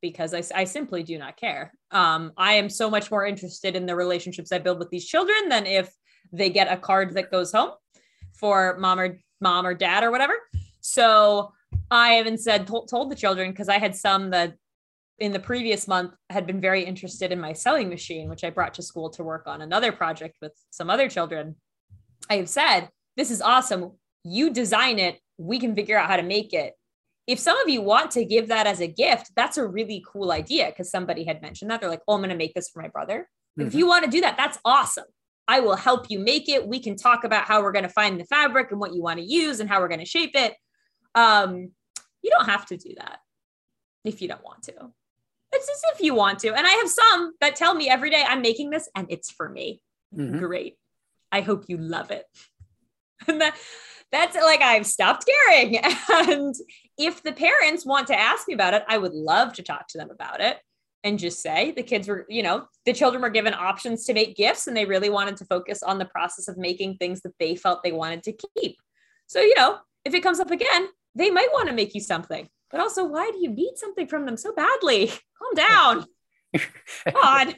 because 0.00 0.34
I, 0.34 0.42
I 0.54 0.64
simply 0.64 1.02
do 1.02 1.18
not 1.18 1.36
care. 1.36 1.72
Um, 1.90 2.32
I 2.36 2.54
am 2.54 2.68
so 2.68 2.90
much 2.90 3.10
more 3.10 3.24
interested 3.24 3.76
in 3.76 3.86
the 3.86 3.94
relationships 3.94 4.52
I 4.52 4.58
build 4.58 4.78
with 4.78 4.90
these 4.90 5.06
children 5.06 5.48
than 5.48 5.66
if 5.66 5.92
they 6.32 6.50
get 6.50 6.72
a 6.72 6.76
card 6.76 7.14
that 7.14 7.30
goes 7.30 7.52
home 7.52 7.70
for 8.32 8.76
mom 8.78 8.98
or 8.98 9.18
mom 9.40 9.66
or 9.66 9.74
dad 9.74 10.02
or 10.02 10.10
whatever. 10.10 10.34
So 10.80 11.52
I 11.90 12.14
haven't 12.14 12.38
said 12.38 12.66
told, 12.66 12.88
told 12.88 13.10
the 13.10 13.16
children 13.16 13.50
because 13.50 13.68
I 13.68 13.78
had 13.78 13.94
some 13.94 14.30
that 14.30 14.56
in 15.22 15.32
the 15.32 15.38
previous 15.38 15.86
month 15.86 16.14
had 16.30 16.48
been 16.48 16.60
very 16.60 16.82
interested 16.82 17.30
in 17.30 17.40
my 17.40 17.52
sewing 17.52 17.88
machine, 17.88 18.28
which 18.28 18.42
I 18.42 18.50
brought 18.50 18.74
to 18.74 18.82
school 18.82 19.08
to 19.10 19.22
work 19.22 19.44
on 19.46 19.62
another 19.62 19.92
project 19.92 20.36
with 20.42 20.52
some 20.70 20.90
other 20.90 21.08
children. 21.08 21.54
I 22.28 22.38
have 22.38 22.48
said, 22.48 22.88
This 23.16 23.30
is 23.30 23.40
awesome. 23.40 23.92
You 24.24 24.50
design 24.50 24.98
it, 24.98 25.20
we 25.38 25.60
can 25.60 25.76
figure 25.76 25.96
out 25.96 26.08
how 26.08 26.16
to 26.16 26.24
make 26.24 26.52
it. 26.52 26.74
If 27.28 27.38
some 27.38 27.56
of 27.58 27.68
you 27.68 27.82
want 27.82 28.10
to 28.12 28.24
give 28.24 28.48
that 28.48 28.66
as 28.66 28.80
a 28.80 28.88
gift, 28.88 29.30
that's 29.36 29.56
a 29.58 29.66
really 29.66 30.04
cool 30.12 30.32
idea 30.32 30.66
because 30.66 30.90
somebody 30.90 31.22
had 31.22 31.40
mentioned 31.40 31.70
that. 31.70 31.80
They're 31.80 31.88
like, 31.88 32.02
Oh, 32.08 32.14
I'm 32.14 32.20
going 32.20 32.30
to 32.30 32.36
make 32.36 32.54
this 32.54 32.68
for 32.68 32.82
my 32.82 32.88
brother. 32.88 33.28
If 33.56 33.72
Mhm. 33.72 33.78
you 33.78 33.86
want 33.86 34.04
to 34.04 34.10
do 34.10 34.22
that, 34.22 34.36
that's 34.36 34.58
awesome. 34.64 35.04
I 35.46 35.60
will 35.60 35.76
help 35.76 36.10
you 36.10 36.18
make 36.18 36.48
it. 36.48 36.66
We 36.66 36.80
can 36.80 36.96
talk 36.96 37.22
about 37.22 37.44
how 37.44 37.62
we're 37.62 37.70
going 37.72 37.84
to 37.84 37.96
find 38.00 38.18
the 38.18 38.24
fabric 38.24 38.72
and 38.72 38.80
what 38.80 38.92
you 38.92 39.02
want 39.02 39.20
to 39.20 39.24
use 39.24 39.60
and 39.60 39.68
how 39.70 39.80
we're 39.80 39.88
going 39.88 40.00
to 40.00 40.06
shape 40.06 40.32
it. 40.34 40.56
Um, 41.14 41.70
you 42.22 42.30
don't 42.30 42.48
have 42.48 42.66
to 42.66 42.76
do 42.76 42.94
that 42.98 43.20
if 44.04 44.20
you 44.20 44.26
don't 44.26 44.42
want 44.42 44.62
to. 44.64 44.92
It's 45.52 45.68
as 45.68 45.82
if 45.94 46.00
you 46.00 46.14
want 46.14 46.38
to. 46.40 46.54
And 46.54 46.66
I 46.66 46.70
have 46.70 46.88
some 46.88 47.32
that 47.40 47.56
tell 47.56 47.74
me 47.74 47.88
every 47.88 48.10
day, 48.10 48.24
I'm 48.26 48.42
making 48.42 48.70
this 48.70 48.88
and 48.94 49.06
it's 49.10 49.30
for 49.30 49.48
me. 49.48 49.82
Mhm. 50.16 50.38
Great. 50.38 50.76
I 51.30 51.40
hope 51.40 51.64
you 51.68 51.76
love 51.76 52.10
it. 52.10 52.26
And 53.28 53.40
that, 53.40 53.56
that's 54.10 54.34
like 54.34 54.62
I've 54.62 54.86
stopped 54.86 55.26
caring. 55.26 55.78
And 56.10 56.54
if 56.98 57.22
the 57.22 57.32
parents 57.32 57.86
want 57.86 58.08
to 58.08 58.18
ask 58.18 58.48
me 58.48 58.54
about 58.54 58.74
it, 58.74 58.82
I 58.88 58.98
would 58.98 59.12
love 59.14 59.52
to 59.54 59.62
talk 59.62 59.86
to 59.88 59.98
them 59.98 60.10
about 60.10 60.40
it 60.40 60.58
and 61.04 61.18
just 61.18 61.40
say 61.40 61.70
the 61.72 61.82
kids 61.82 62.08
were, 62.08 62.26
you 62.28 62.42
know, 62.42 62.66
the 62.84 62.92
children 62.92 63.22
were 63.22 63.30
given 63.30 63.54
options 63.54 64.04
to 64.06 64.14
make 64.14 64.36
gifts 64.36 64.66
and 64.66 64.76
they 64.76 64.84
really 64.84 65.08
wanted 65.10 65.36
to 65.36 65.44
focus 65.44 65.82
on 65.82 65.98
the 65.98 66.04
process 66.04 66.48
of 66.48 66.56
making 66.56 66.96
things 66.96 67.20
that 67.22 67.34
they 67.38 67.54
felt 67.54 67.82
they 67.82 67.92
wanted 67.92 68.22
to 68.24 68.32
keep. 68.56 68.76
So, 69.28 69.40
you 69.40 69.54
know, 69.56 69.78
if 70.04 70.14
it 70.14 70.22
comes 70.22 70.40
up 70.40 70.50
again, 70.50 70.88
they 71.14 71.30
might 71.30 71.52
want 71.52 71.68
to 71.68 71.74
make 71.74 71.94
you 71.94 72.00
something. 72.00 72.48
But 72.72 72.80
also, 72.80 73.04
why 73.04 73.30
do 73.30 73.38
you 73.38 73.50
need 73.50 73.74
something 73.76 74.06
from 74.08 74.26
them 74.26 74.36
so 74.36 74.52
badly? 74.52 75.08
Calm 75.38 75.54
down. 75.54 76.06
God. 77.12 77.56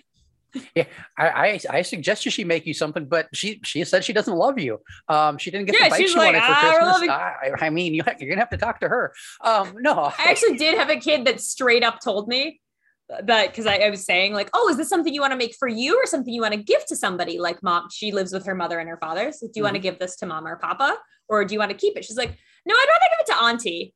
I, 0.76 0.86
I 1.18 1.60
I 1.70 1.82
suggested 1.82 2.30
she 2.32 2.44
make 2.44 2.66
you 2.66 2.74
something, 2.74 3.06
but 3.06 3.28
she 3.32 3.60
she 3.64 3.82
said 3.84 4.04
she 4.04 4.12
doesn't 4.12 4.36
love 4.36 4.58
you. 4.58 4.80
Um, 5.08 5.38
she 5.38 5.50
didn't 5.50 5.66
get 5.66 5.76
Yeah, 5.76 5.84
the 5.84 5.90
bike 5.90 6.06
she 6.06 6.16
like, 6.16 6.26
wanted 6.26 6.42
for 6.44 6.52
"I 6.52 6.78
don't 6.78 6.98
Christmas. 6.98 7.08
I, 7.10 7.66
I 7.66 7.70
mean, 7.70 7.94
you, 7.94 8.02
you're 8.20 8.28
gonna 8.28 8.40
have 8.40 8.50
to 8.50 8.56
talk 8.56 8.80
to 8.80 8.88
her. 8.88 9.12
Um, 9.42 9.74
no, 9.80 10.12
I 10.16 10.30
actually 10.30 10.56
did 10.56 10.78
have 10.78 10.90
a 10.90 10.96
kid 10.96 11.24
that 11.26 11.40
straight 11.40 11.82
up 11.82 12.00
told 12.00 12.28
me 12.28 12.60
that 13.08 13.48
because 13.48 13.66
I, 13.66 13.76
I 13.78 13.90
was 13.90 14.04
saying 14.04 14.32
like, 14.32 14.50
oh, 14.54 14.68
is 14.68 14.76
this 14.76 14.88
something 14.88 15.12
you 15.12 15.20
want 15.20 15.32
to 15.32 15.36
make 15.36 15.54
for 15.58 15.68
you 15.68 15.96
or 15.96 16.06
something 16.06 16.32
you 16.32 16.42
want 16.42 16.54
to 16.54 16.62
give 16.62 16.86
to 16.86 16.96
somebody? 16.96 17.38
Like 17.38 17.62
mom, 17.62 17.88
she 17.90 18.12
lives 18.12 18.32
with 18.32 18.46
her 18.46 18.54
mother 18.54 18.78
and 18.78 18.88
her 18.88 18.98
father. 18.98 19.32
So 19.32 19.46
do 19.46 19.52
you 19.56 19.62
want 19.64 19.74
to 19.74 19.80
give 19.80 19.98
this 19.98 20.16
to 20.16 20.26
mom 20.26 20.46
or 20.46 20.56
papa, 20.56 20.96
or 21.28 21.44
do 21.44 21.52
you 21.52 21.58
want 21.58 21.72
to 21.72 21.76
keep 21.76 21.96
it? 21.96 22.04
She's 22.04 22.16
like, 22.16 22.36
no, 22.66 22.74
I'd 22.74 22.86
rather 22.88 23.10
give 23.10 23.26
it 23.26 23.32
to 23.32 23.44
auntie. 23.44 23.94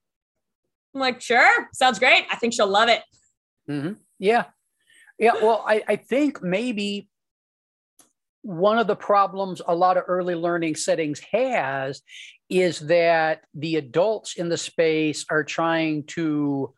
I'm 0.98 1.00
like, 1.00 1.20
sure, 1.20 1.68
sounds 1.72 2.00
great. 2.00 2.24
I 2.28 2.34
think 2.36 2.52
she'll 2.52 2.66
love 2.66 2.88
it. 2.88 3.02
Mhm. 3.70 3.98
Yeah. 4.18 4.46
Yeah. 5.16 5.34
Well, 5.34 5.64
I, 5.64 5.84
I 5.86 5.96
think 5.96 6.42
maybe 6.42 7.08
one 8.42 8.78
of 8.78 8.88
the 8.88 8.96
problems 8.96 9.62
a 9.66 9.74
lot 9.74 9.96
of 9.96 10.04
early 10.08 10.34
learning 10.34 10.74
settings 10.74 11.20
has 11.30 12.02
is 12.48 12.80
that 12.80 13.42
the 13.54 13.76
adults 13.76 14.34
in 14.34 14.48
the 14.48 14.56
space 14.56 15.24
are 15.30 15.44
trying 15.44 16.04
to 16.04 16.74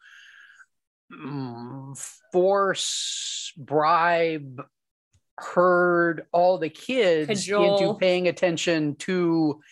mm, 1.11 2.15
force, 2.31 3.53
bribe, 3.57 4.63
herd 5.39 6.27
all 6.33 6.59
the 6.59 6.69
kids 6.69 7.29
Cajole. 7.29 7.79
into 7.79 7.99
paying 7.99 8.29
attention 8.29 8.97
to 8.97 9.63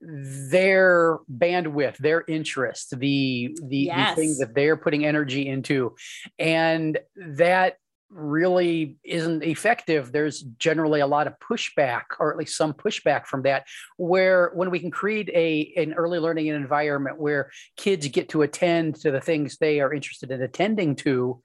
their 0.00 1.18
bandwidth 1.32 1.96
their 1.98 2.24
interest 2.28 2.90
the 2.98 3.56
the, 3.68 3.90
the 3.90 4.14
thing 4.14 4.28
Yes. 4.28 4.38
that 4.38 4.54
they're 4.54 4.76
putting 4.76 5.04
energy 5.06 5.48
into 5.48 5.94
and 6.38 6.98
that 7.16 7.78
really 8.08 8.96
isn't 9.02 9.42
effective, 9.42 10.12
there's 10.12 10.42
generally 10.58 11.00
a 11.00 11.06
lot 11.08 11.26
of 11.26 11.34
pushback, 11.40 12.02
or 12.20 12.30
at 12.30 12.38
least 12.38 12.56
some 12.56 12.72
pushback 12.72 13.26
from 13.26 13.42
that. 13.42 13.66
Where 13.96 14.52
when 14.54 14.70
we 14.70 14.78
can 14.78 14.92
create 14.92 15.28
a 15.30 15.72
an 15.76 15.92
early 15.94 16.20
learning 16.20 16.46
environment 16.46 17.18
where 17.18 17.50
kids 17.76 18.06
get 18.08 18.28
to 18.30 18.42
attend 18.42 18.94
to 19.00 19.10
the 19.10 19.20
things 19.20 19.58
they 19.58 19.80
are 19.80 19.92
interested 19.92 20.30
in 20.30 20.40
attending 20.40 20.94
to, 20.96 21.42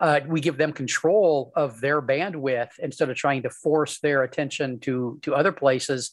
uh, 0.00 0.20
we 0.26 0.40
give 0.40 0.56
them 0.56 0.72
control 0.72 1.52
of 1.54 1.80
their 1.80 2.00
bandwidth 2.00 2.70
instead 2.78 3.10
of 3.10 3.16
trying 3.16 3.42
to 3.42 3.50
force 3.50 3.98
their 4.00 4.22
attention 4.22 4.80
to 4.80 5.18
to 5.22 5.34
other 5.34 5.52
places. 5.52 6.12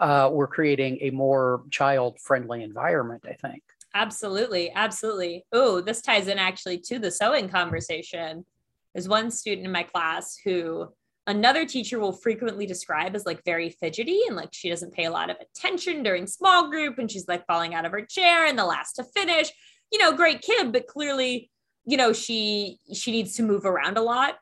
Uh, 0.00 0.28
we're 0.32 0.46
creating 0.46 0.98
a 1.02 1.10
more 1.10 1.62
child 1.70 2.18
friendly 2.20 2.62
environment. 2.62 3.24
I 3.28 3.34
think. 3.34 3.62
Absolutely, 3.94 4.72
absolutely. 4.72 5.44
Oh, 5.52 5.80
this 5.80 6.00
ties 6.00 6.28
in 6.28 6.38
actually 6.38 6.78
to 6.78 6.98
the 6.98 7.10
sewing 7.10 7.48
conversation. 7.48 8.44
There's 8.92 9.08
one 9.08 9.30
student 9.30 9.66
in 9.66 9.72
my 9.72 9.84
class 9.84 10.36
who 10.44 10.88
another 11.26 11.64
teacher 11.64 11.98
will 11.98 12.12
frequently 12.12 12.66
describe 12.66 13.14
as 13.14 13.24
like 13.24 13.44
very 13.44 13.70
fidgety 13.70 14.22
and 14.26 14.36
like 14.36 14.50
she 14.52 14.68
doesn't 14.68 14.92
pay 14.92 15.04
a 15.04 15.10
lot 15.10 15.30
of 15.30 15.36
attention 15.40 16.02
during 16.02 16.26
small 16.26 16.68
group 16.68 16.98
and 16.98 17.10
she's 17.10 17.28
like 17.28 17.46
falling 17.46 17.74
out 17.74 17.84
of 17.84 17.92
her 17.92 18.04
chair 18.04 18.46
and 18.46 18.58
the 18.58 18.64
last 18.64 18.94
to 18.94 19.04
finish. 19.04 19.50
You 19.92 19.98
know, 20.00 20.12
great 20.12 20.42
kid, 20.42 20.72
but 20.72 20.88
clearly, 20.88 21.50
you 21.86 21.96
know, 21.96 22.12
she 22.12 22.78
she 22.92 23.12
needs 23.12 23.36
to 23.36 23.42
move 23.42 23.64
around 23.64 23.96
a 23.96 24.02
lot, 24.02 24.36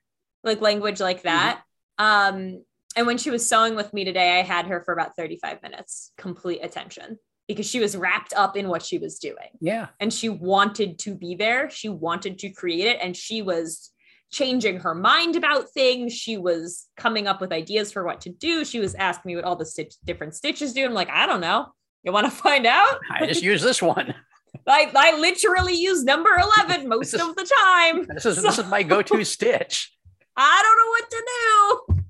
like 0.45 0.61
language 0.61 1.01
like 1.01 1.19
mm-hmm. 1.19 1.29
that. 1.29 1.63
Mm-hmm. 2.01 2.37
Um, 2.37 2.65
and 2.97 3.07
when 3.07 3.19
she 3.19 3.31
was 3.31 3.49
sewing 3.49 3.75
with 3.75 3.93
me 3.93 4.05
today, 4.05 4.39
I 4.39 4.43
had 4.43 4.67
her 4.67 4.83
for 4.85 4.93
about 4.93 5.17
35 5.17 5.63
minutes, 5.63 6.13
complete 6.19 6.61
attention 6.63 7.19
because 7.49 7.69
she 7.69 7.81
was 7.81 7.97
wrapped 7.97 8.33
up 8.35 8.57
in 8.57 8.69
what 8.69 8.83
she 8.83 8.99
was 8.99 9.19
doing. 9.19 9.49
Yeah. 9.61 9.89
And 10.01 10.13
she 10.13 10.29
wanted 10.29 10.99
to 11.01 11.15
be 11.15 11.35
there. 11.35 11.71
She 11.71 11.89
wanted 11.89 12.39
to 12.41 12.51
create 12.51 12.87
it. 12.87 12.99
And 13.01 13.17
she 13.17 13.43
was 13.43 13.91
changing 14.31 14.81
her 14.81 14.95
mind 14.95 15.37
about 15.37 15.71
things. 15.71 16.13
She 16.13 16.37
was 16.37 16.89
coming 16.97 17.27
up 17.27 17.41
with 17.41 17.53
ideas 17.53 17.93
for 17.93 18.05
what 18.05 18.23
to 18.23 18.31
do. 18.31 18.65
She 18.65 18.79
was 18.79 18.95
asking 18.95 19.31
me 19.31 19.37
what 19.37 19.45
all 19.45 19.57
the 19.57 19.67
stitch, 19.67 19.95
different 20.05 20.35
stitches 20.35 20.73
do. 20.73 20.85
I'm 20.85 20.95
like, 20.95 21.11
I 21.11 21.27
don't 21.27 21.41
know. 21.41 21.67
You 22.03 22.13
want 22.13 22.27
to 22.27 22.31
find 22.31 22.67
out? 22.67 22.99
I 23.11 23.27
just 23.27 23.43
use 23.43 23.63
this 23.63 23.83
one. 23.83 24.15
I, 24.67 24.91
I 24.95 25.19
literally 25.19 25.75
use 25.75 26.05
number 26.05 26.31
11 26.31 26.89
most 26.89 27.15
is, 27.15 27.21
of 27.21 27.35
the 27.35 27.51
time. 27.65 28.07
This 28.07 28.27
is, 28.27 28.37
so, 28.37 28.43
this 28.43 28.59
is 28.59 28.67
my 28.67 28.83
go-to 28.83 29.25
stitch. 29.25 29.93
I 30.37 30.63
don't 30.63 30.79
know 30.79 30.91
what 30.91 31.11
to 31.11 31.97
do 31.97 32.03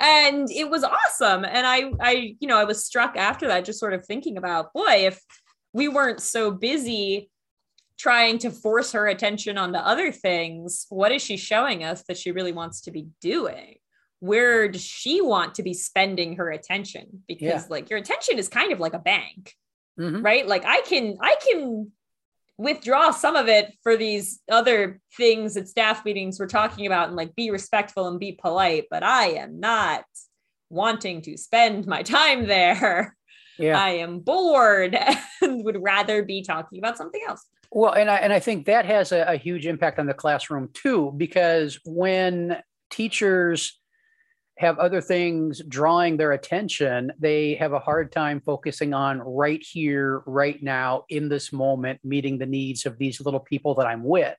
and 0.00 0.50
it 0.50 0.68
was 0.68 0.84
awesome 0.84 1.44
and 1.44 1.66
i 1.66 1.90
i 2.00 2.34
you 2.40 2.48
know 2.48 2.56
i 2.56 2.64
was 2.64 2.84
struck 2.84 3.16
after 3.16 3.46
that 3.46 3.64
just 3.64 3.78
sort 3.78 3.92
of 3.92 4.04
thinking 4.04 4.36
about 4.36 4.72
boy 4.72 5.06
if 5.06 5.20
we 5.72 5.88
weren't 5.88 6.20
so 6.20 6.50
busy 6.50 7.30
trying 7.98 8.38
to 8.38 8.50
force 8.50 8.92
her 8.92 9.06
attention 9.06 9.58
onto 9.58 9.78
other 9.78 10.10
things 10.10 10.86
what 10.88 11.12
is 11.12 11.22
she 11.22 11.36
showing 11.36 11.84
us 11.84 12.02
that 12.08 12.16
she 12.16 12.32
really 12.32 12.52
wants 12.52 12.80
to 12.80 12.90
be 12.90 13.06
doing 13.20 13.76
where 14.20 14.68
does 14.68 14.82
she 14.82 15.20
want 15.20 15.54
to 15.54 15.62
be 15.62 15.74
spending 15.74 16.36
her 16.36 16.50
attention 16.50 17.22
because 17.28 17.42
yeah. 17.42 17.64
like 17.68 17.90
your 17.90 17.98
attention 17.98 18.38
is 18.38 18.48
kind 18.48 18.72
of 18.72 18.80
like 18.80 18.94
a 18.94 18.98
bank 18.98 19.52
mm-hmm. 19.98 20.22
right 20.22 20.46
like 20.46 20.64
i 20.64 20.80
can 20.82 21.16
i 21.20 21.36
can 21.46 21.90
withdraw 22.56 23.10
some 23.10 23.34
of 23.34 23.48
it 23.48 23.74
for 23.82 23.96
these 23.96 24.40
other 24.50 25.00
things 25.16 25.54
that 25.54 25.68
staff 25.68 26.04
meetings 26.04 26.38
we're 26.38 26.46
talking 26.46 26.86
about 26.86 27.08
and 27.08 27.16
like 27.16 27.34
be 27.34 27.50
respectful 27.50 28.06
and 28.08 28.20
be 28.20 28.32
polite 28.32 28.84
but 28.90 29.02
i 29.02 29.26
am 29.26 29.58
not 29.58 30.04
wanting 30.70 31.20
to 31.20 31.36
spend 31.36 31.86
my 31.86 32.02
time 32.02 32.46
there 32.46 33.16
yeah. 33.58 33.78
i 33.78 33.90
am 33.90 34.20
bored 34.20 34.96
and 35.42 35.64
would 35.64 35.82
rather 35.82 36.22
be 36.22 36.42
talking 36.42 36.78
about 36.78 36.96
something 36.96 37.22
else 37.28 37.44
well 37.72 37.92
and 37.92 38.08
i 38.08 38.16
and 38.16 38.32
i 38.32 38.38
think 38.38 38.66
that 38.66 38.84
has 38.84 39.10
a, 39.10 39.22
a 39.22 39.36
huge 39.36 39.66
impact 39.66 39.98
on 39.98 40.06
the 40.06 40.14
classroom 40.14 40.68
too 40.74 41.12
because 41.16 41.78
when 41.84 42.56
teachers 42.90 43.80
have 44.56 44.78
other 44.78 45.00
things 45.00 45.62
drawing 45.68 46.16
their 46.16 46.32
attention, 46.32 47.12
they 47.18 47.54
have 47.54 47.72
a 47.72 47.78
hard 47.78 48.12
time 48.12 48.40
focusing 48.40 48.94
on 48.94 49.18
right 49.20 49.62
here, 49.62 50.22
right 50.26 50.62
now, 50.62 51.04
in 51.08 51.28
this 51.28 51.52
moment, 51.52 52.00
meeting 52.04 52.38
the 52.38 52.46
needs 52.46 52.86
of 52.86 52.96
these 52.98 53.20
little 53.20 53.40
people 53.40 53.74
that 53.74 53.86
I'm 53.86 54.04
with. 54.04 54.36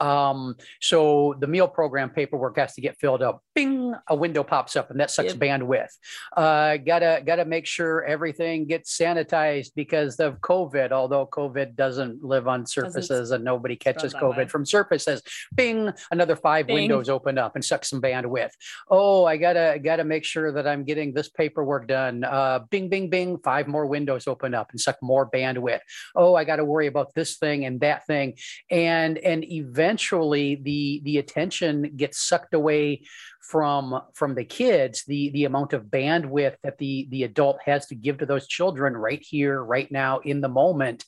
Um, 0.00 0.56
so 0.80 1.34
the 1.38 1.46
meal 1.46 1.68
program 1.68 2.10
paperwork 2.10 2.58
has 2.58 2.74
to 2.74 2.80
get 2.80 2.98
filled 2.98 3.22
up. 3.22 3.42
Bing, 3.54 3.94
a 4.08 4.14
window 4.14 4.42
pops 4.42 4.76
up, 4.76 4.90
and 4.90 5.00
that 5.00 5.10
sucks 5.10 5.34
yep. 5.34 5.36
bandwidth. 5.36 5.90
Uh, 6.36 6.76
gotta 6.76 7.22
gotta 7.24 7.44
make 7.44 7.66
sure 7.66 8.04
everything 8.04 8.66
gets 8.66 8.96
sanitized 8.96 9.72
because 9.74 10.18
of 10.20 10.40
COVID. 10.40 10.92
Although 10.92 11.26
COVID 11.26 11.76
doesn't 11.76 12.24
live 12.24 12.48
on 12.48 12.66
surfaces, 12.66 13.08
doesn't 13.08 13.36
and 13.36 13.44
nobody 13.44 13.76
catches 13.76 14.14
COVID 14.14 14.36
way. 14.36 14.46
from 14.46 14.66
surfaces. 14.66 15.22
Bing, 15.54 15.90
another 16.10 16.36
five 16.36 16.66
Bing. 16.66 16.74
windows 16.74 17.08
open 17.08 17.38
up 17.38 17.54
and 17.54 17.64
suck 17.64 17.84
some 17.84 18.00
bandwidth. 18.00 18.50
Oh, 18.88 19.24
I 19.24 19.36
gotta 19.36 19.80
gotta 19.82 20.04
make 20.04 20.24
sure 20.24 20.52
that 20.52 20.66
I'm 20.66 20.84
getting 20.84 21.12
this 21.12 21.28
paperwork 21.28 21.88
done. 21.88 22.24
Uh, 22.24 22.60
bing, 22.70 22.88
bing, 22.88 23.08
bing. 23.10 23.38
Five 23.38 23.68
more 23.68 23.86
windows 23.86 24.26
open 24.26 24.54
up 24.54 24.70
and 24.70 24.80
suck 24.80 24.96
more 25.02 25.30
bandwidth. 25.30 25.80
Oh, 26.14 26.34
I 26.34 26.44
got 26.44 26.56
to 26.56 26.64
worry 26.64 26.86
about 26.86 27.14
this 27.14 27.36
thing 27.36 27.64
and 27.64 27.80
that 27.80 28.06
thing, 28.06 28.36
and 28.70 29.18
and 29.18 29.44
eventually 29.44 29.94
eventually 30.14 30.54
the 30.56 31.00
the 31.04 31.18
attention 31.18 31.92
gets 31.96 32.20
sucked 32.20 32.54
away 32.54 33.02
from 33.48 34.00
from 34.14 34.34
the 34.34 34.44
kids 34.44 35.04
the 35.06 35.30
the 35.30 35.44
amount 35.44 35.72
of 35.72 35.84
bandwidth 35.84 36.56
that 36.62 36.78
the 36.78 37.06
the 37.10 37.24
adult 37.24 37.58
has 37.64 37.86
to 37.86 37.94
give 37.94 38.18
to 38.18 38.26
those 38.26 38.46
children 38.46 38.96
right 38.96 39.22
here 39.22 39.62
right 39.62 39.90
now 39.92 40.18
in 40.20 40.40
the 40.40 40.48
moment 40.48 41.04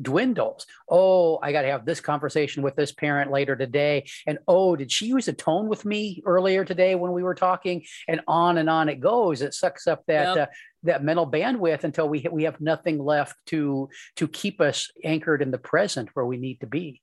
dwindles. 0.00 0.66
Oh, 0.88 1.38
I 1.42 1.52
got 1.52 1.62
to 1.62 1.68
have 1.68 1.84
this 1.84 2.00
conversation 2.00 2.62
with 2.62 2.76
this 2.76 2.92
parent 2.92 3.30
later 3.30 3.56
today. 3.56 4.08
And 4.26 4.38
oh, 4.48 4.76
did 4.76 4.90
she 4.90 5.06
use 5.06 5.28
a 5.28 5.32
tone 5.32 5.68
with 5.68 5.84
me 5.84 6.22
earlier 6.24 6.64
today 6.64 6.94
when 6.94 7.12
we 7.12 7.22
were 7.22 7.34
talking? 7.34 7.84
And 8.08 8.20
on 8.26 8.58
and 8.58 8.70
on 8.70 8.88
it 8.88 9.00
goes. 9.00 9.42
It 9.42 9.54
sucks 9.54 9.86
up 9.86 10.02
that 10.06 10.36
yep. 10.36 10.48
uh, 10.48 10.52
that 10.84 11.04
mental 11.04 11.30
bandwidth 11.30 11.84
until 11.84 12.08
we 12.08 12.26
we 12.30 12.44
have 12.44 12.60
nothing 12.60 12.98
left 12.98 13.36
to 13.46 13.88
to 14.16 14.28
keep 14.28 14.60
us 14.60 14.90
anchored 15.04 15.42
in 15.42 15.50
the 15.50 15.58
present 15.58 16.10
where 16.14 16.26
we 16.26 16.36
need 16.36 16.60
to 16.60 16.66
be. 16.66 17.00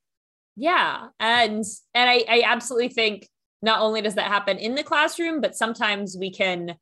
Yeah. 0.56 1.08
And 1.20 1.64
and 1.94 2.10
I, 2.10 2.24
I 2.28 2.44
absolutely 2.46 2.90
think 2.90 3.28
not 3.62 3.82
only 3.82 4.02
does 4.02 4.16
that 4.16 4.28
happen 4.28 4.58
in 4.58 4.76
the 4.76 4.84
classroom, 4.84 5.42
but 5.42 5.56
sometimes 5.56 6.16
we 6.18 6.32
can 6.32 6.76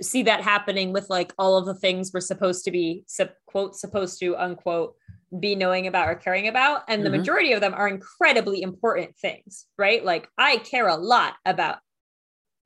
see 0.00 0.22
that 0.22 0.42
happening 0.42 0.92
with 0.92 1.10
like 1.10 1.32
all 1.38 1.56
of 1.56 1.66
the 1.66 1.74
things 1.74 2.12
we're 2.12 2.20
supposed 2.20 2.64
to 2.64 2.70
be 2.70 3.04
quote 3.46 3.74
supposed 3.74 4.18
to 4.20 4.36
unquote 4.36 4.94
be 5.40 5.54
knowing 5.54 5.86
about 5.86 6.08
or 6.08 6.14
caring 6.14 6.48
about. 6.48 6.82
And 6.88 7.04
the 7.04 7.10
mm-hmm. 7.10 7.18
majority 7.18 7.52
of 7.52 7.60
them 7.60 7.74
are 7.74 7.88
incredibly 7.88 8.62
important 8.62 9.16
things 9.16 9.66
right? 9.76 10.04
Like 10.04 10.28
i 10.38 10.58
care 10.58 10.88
a 10.88 10.96
lot 10.96 11.34
about 11.44 11.78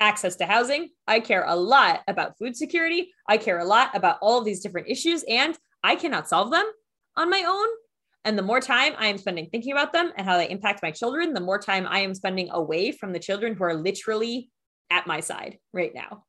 access 0.01 0.37
to 0.37 0.47
housing. 0.47 0.91
I 1.07 1.21
care 1.21 1.45
a 1.47 1.55
lot 1.55 2.01
about 2.09 2.37
food 2.37 2.57
security. 2.57 3.13
I 3.29 3.37
care 3.37 3.61
a 3.61 3.65
lot 3.65 3.97
about 3.97 4.19
all 4.21 4.39
of 4.39 4.45
these 4.45 4.61
different 4.61 4.89
issues 4.89 5.25
and 5.29 5.57
i 5.83 5.97
cannot 5.97 6.29
solve 6.29 6.51
them 6.51 6.67
on 7.17 7.31
my 7.31 7.45
own 7.47 7.67
and 8.25 8.39
the 8.39 8.43
more 8.43 8.61
time 8.61 8.93
I 8.99 9.09
am 9.09 9.19
spending 9.19 9.49
thinking 9.51 9.73
about 9.73 9.93
them 9.93 10.13
and 10.17 10.27
how 10.27 10.37
they 10.37 10.49
impact 10.49 10.83
my 10.83 10.93
children, 10.93 11.35
the 11.35 11.41
more 11.41 11.59
time 11.59 11.87
I 11.89 12.01
am 12.01 12.15
spending 12.15 12.51
away 12.51 12.93
from 12.93 13.13
the 13.13 13.19
children 13.19 13.55
who 13.55 13.65
are 13.65 13.75
literally 13.75 14.51
at 14.91 15.07
my 15.07 15.21
side 15.21 15.59
right 15.73 15.93
now. 15.95 16.25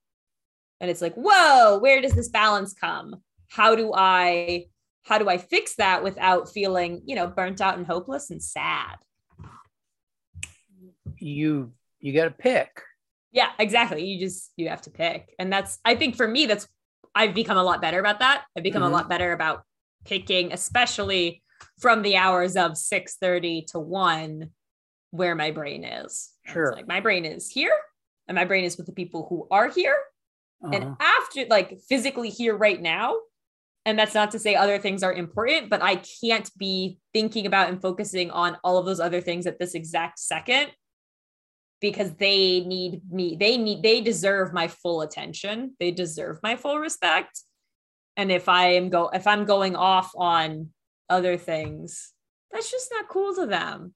And 0.82 0.90
it's 0.90 1.02
like, 1.02 1.14
whoa, 1.16 1.78
where 1.80 2.02
does 2.02 2.14
this 2.14 2.30
balance 2.30 2.74
come? 2.74 3.18
How 3.50 3.76
do 3.76 3.94
I 3.94 4.66
how 5.04 5.18
do 5.18 5.30
I 5.30 5.38
fix 5.38 5.76
that 5.76 6.04
without 6.04 6.50
feeling, 6.50 7.02
you 7.06 7.16
know, 7.16 7.28
burnt 7.28 7.62
out 7.62 7.78
and 7.78 7.86
hopeless 7.86 8.32
and 8.32 8.42
sad? 8.42 8.96
You 11.20 11.74
you 12.00 12.14
got 12.14 12.26
to 12.26 12.32
pick. 12.32 12.82
Yeah, 13.32 13.52
exactly. 13.60 14.04
You 14.04 14.20
just 14.20 14.52
you 14.58 14.70
have 14.70 14.82
to 14.82 14.90
pick. 14.90 15.34
And 15.38 15.54
that's 15.54 15.78
I 15.86 15.96
think 15.96 16.16
for 16.16 16.28
me 16.28 16.48
that's 16.48 16.68
I've 17.14 17.36
become 17.36 17.58
a 17.58 17.64
lot 17.64 17.82
better 17.82 18.00
about 18.00 18.20
that. 18.20 18.46
I've 18.58 18.64
become 18.64 18.82
mm-hmm. 18.82 18.92
a 18.92 18.96
lot 18.96 19.10
better 19.10 19.32
about 19.32 19.64
picking 20.06 20.52
especially 20.52 21.43
from 21.84 22.02
the 22.02 22.16
hours 22.16 22.56
of 22.56 22.78
6 22.78 23.18
30 23.18 23.64
to 23.72 23.80
1 23.80 24.50
where 25.12 25.36
my 25.36 25.52
brain 25.52 25.84
is. 25.84 26.32
Sure. 26.46 26.72
like 26.72 26.88
my 26.88 27.02
brain 27.02 27.26
is 27.26 27.50
here 27.50 27.74
and 28.28 28.36
my 28.36 28.46
brain 28.46 28.64
is 28.64 28.78
with 28.78 28.86
the 28.86 28.94
people 28.94 29.28
who 29.30 29.48
are 29.52 29.68
here. 29.68 29.98
Uh-huh. 30.64 30.74
And 30.74 30.96
after 31.00 31.46
like 31.50 31.82
physically 31.90 32.30
here 32.30 32.56
right 32.56 32.82
now, 32.82 33.18
and 33.86 34.00
that's 34.00 34.14
not 34.14 34.32
to 34.32 34.40
say 34.40 34.56
other 34.56 34.80
things 34.80 35.04
are 35.04 35.12
important, 35.12 35.70
but 35.70 35.84
I 35.84 35.98
can't 36.22 36.50
be 36.58 37.00
thinking 37.14 37.46
about 37.46 37.68
and 37.68 37.82
focusing 37.82 38.32
on 38.32 38.58
all 38.64 38.78
of 38.78 38.86
those 38.86 39.02
other 39.02 39.20
things 39.20 39.46
at 39.46 39.60
this 39.60 39.76
exact 39.76 40.20
second 40.20 40.72
because 41.82 42.14
they 42.14 42.62
need 42.62 43.02
me. 43.12 43.36
They 43.38 43.58
need, 43.58 43.84
they 43.84 44.00
deserve 44.00 44.54
my 44.54 44.70
full 44.70 45.02
attention. 45.02 45.76
They 45.82 45.92
deserve 45.92 46.40
my 46.42 46.56
full 46.56 46.80
respect. 46.80 47.42
And 48.16 48.32
if 48.32 48.48
I 48.48 48.76
am 48.76 48.88
go, 48.90 49.10
if 49.10 49.28
I'm 49.28 49.44
going 49.44 49.76
off 49.76 50.14
on 50.16 50.70
other 51.10 51.38
things. 51.38 52.14
That's 52.52 52.72
just 52.72 52.92
not 52.92 53.08
cool 53.08 53.36
to 53.36 53.46
them. 53.46 53.94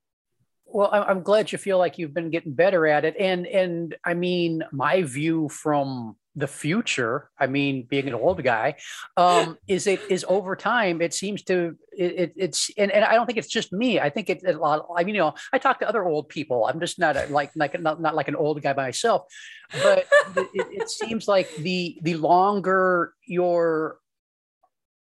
Well, 0.66 0.90
I'm 0.92 1.22
glad 1.22 1.52
you 1.52 1.58
feel 1.58 1.78
like 1.78 1.98
you've 1.98 2.14
been 2.14 2.30
getting 2.30 2.54
better 2.54 2.86
at 2.88 3.06
it. 3.06 3.16
And 3.18 3.48
and 3.48 3.96
I 4.04 4.14
mean, 4.14 4.64
my 4.72 5.04
view 5.04 5.48
from 5.50 6.18
the 6.38 6.48
future 6.48 7.32
i 7.40 7.48
mean 7.48 7.84
being 7.90 8.08
an 8.08 8.14
old 8.14 8.42
guy 8.44 8.76
um, 9.18 9.58
is 9.68 9.88
it 9.88 10.00
is 10.08 10.24
over 10.30 10.56
time 10.56 11.02
it 11.02 11.14
seems 11.14 11.42
to 11.42 11.76
it, 11.98 12.14
it, 12.20 12.34
it's 12.38 12.70
and, 12.78 12.92
and 12.92 13.04
i 13.04 13.16
don't 13.16 13.26
think 13.26 13.40
it's 13.40 13.48
just 13.48 13.74
me 13.74 14.00
i 14.00 14.10
think 14.10 14.30
it's 14.30 14.44
a 14.44 14.54
lot 14.54 14.86
i 14.96 15.04
mean 15.04 15.16
you 15.16 15.22
know 15.22 15.34
i 15.52 15.58
talk 15.58 15.80
to 15.80 15.90
other 15.90 16.06
old 16.06 16.30
people 16.30 16.68
i'm 16.68 16.80
just 16.80 17.00
not 17.00 17.18
a, 17.18 17.26
like 17.32 17.52
like 17.56 17.80
not, 17.82 18.00
not 18.00 18.14
like 18.14 18.28
an 18.28 18.36
old 18.36 18.62
guy 18.62 18.72
by 18.72 18.86
myself 18.86 19.24
but 19.82 20.08
it, 20.38 20.48
it 20.54 20.90
seems 20.92 21.28
like 21.28 21.54
the 21.56 21.98
the 22.04 22.14
longer 22.16 23.14
you're 23.26 23.98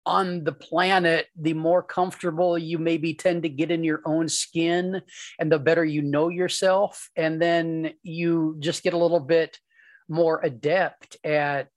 on 0.08 0.46
the 0.46 0.54
planet, 0.54 1.28
the 1.36 1.54
more 1.54 1.84
comfortable 1.84 2.58
you 2.58 2.80
maybe 2.80 3.14
tend 3.14 3.44
to 3.44 3.50
get 3.50 3.72
in 3.72 3.84
your 3.84 4.02
own 4.06 4.30
skin 4.30 5.02
and 5.38 5.52
the 5.52 5.60
better 5.60 5.84
you 5.84 6.02
know 6.02 6.30
yourself. 6.30 7.10
And 7.18 7.42
then 7.42 7.94
you 8.04 8.56
just 8.60 8.84
get 8.84 8.94
a 8.94 8.98
little 8.98 9.20
bit 9.20 9.60
more 10.08 10.40
adept 10.42 11.18
at 11.26 11.68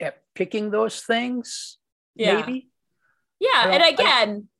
at 0.00 0.22
picking 0.34 0.70
those 0.70 1.02
things. 1.02 1.76
Yeah. 2.14 2.40
Maybe. 2.40 2.70
Yeah. 3.40 3.68
and 3.68 3.82
again, 3.82 4.48
I, 4.48 4.56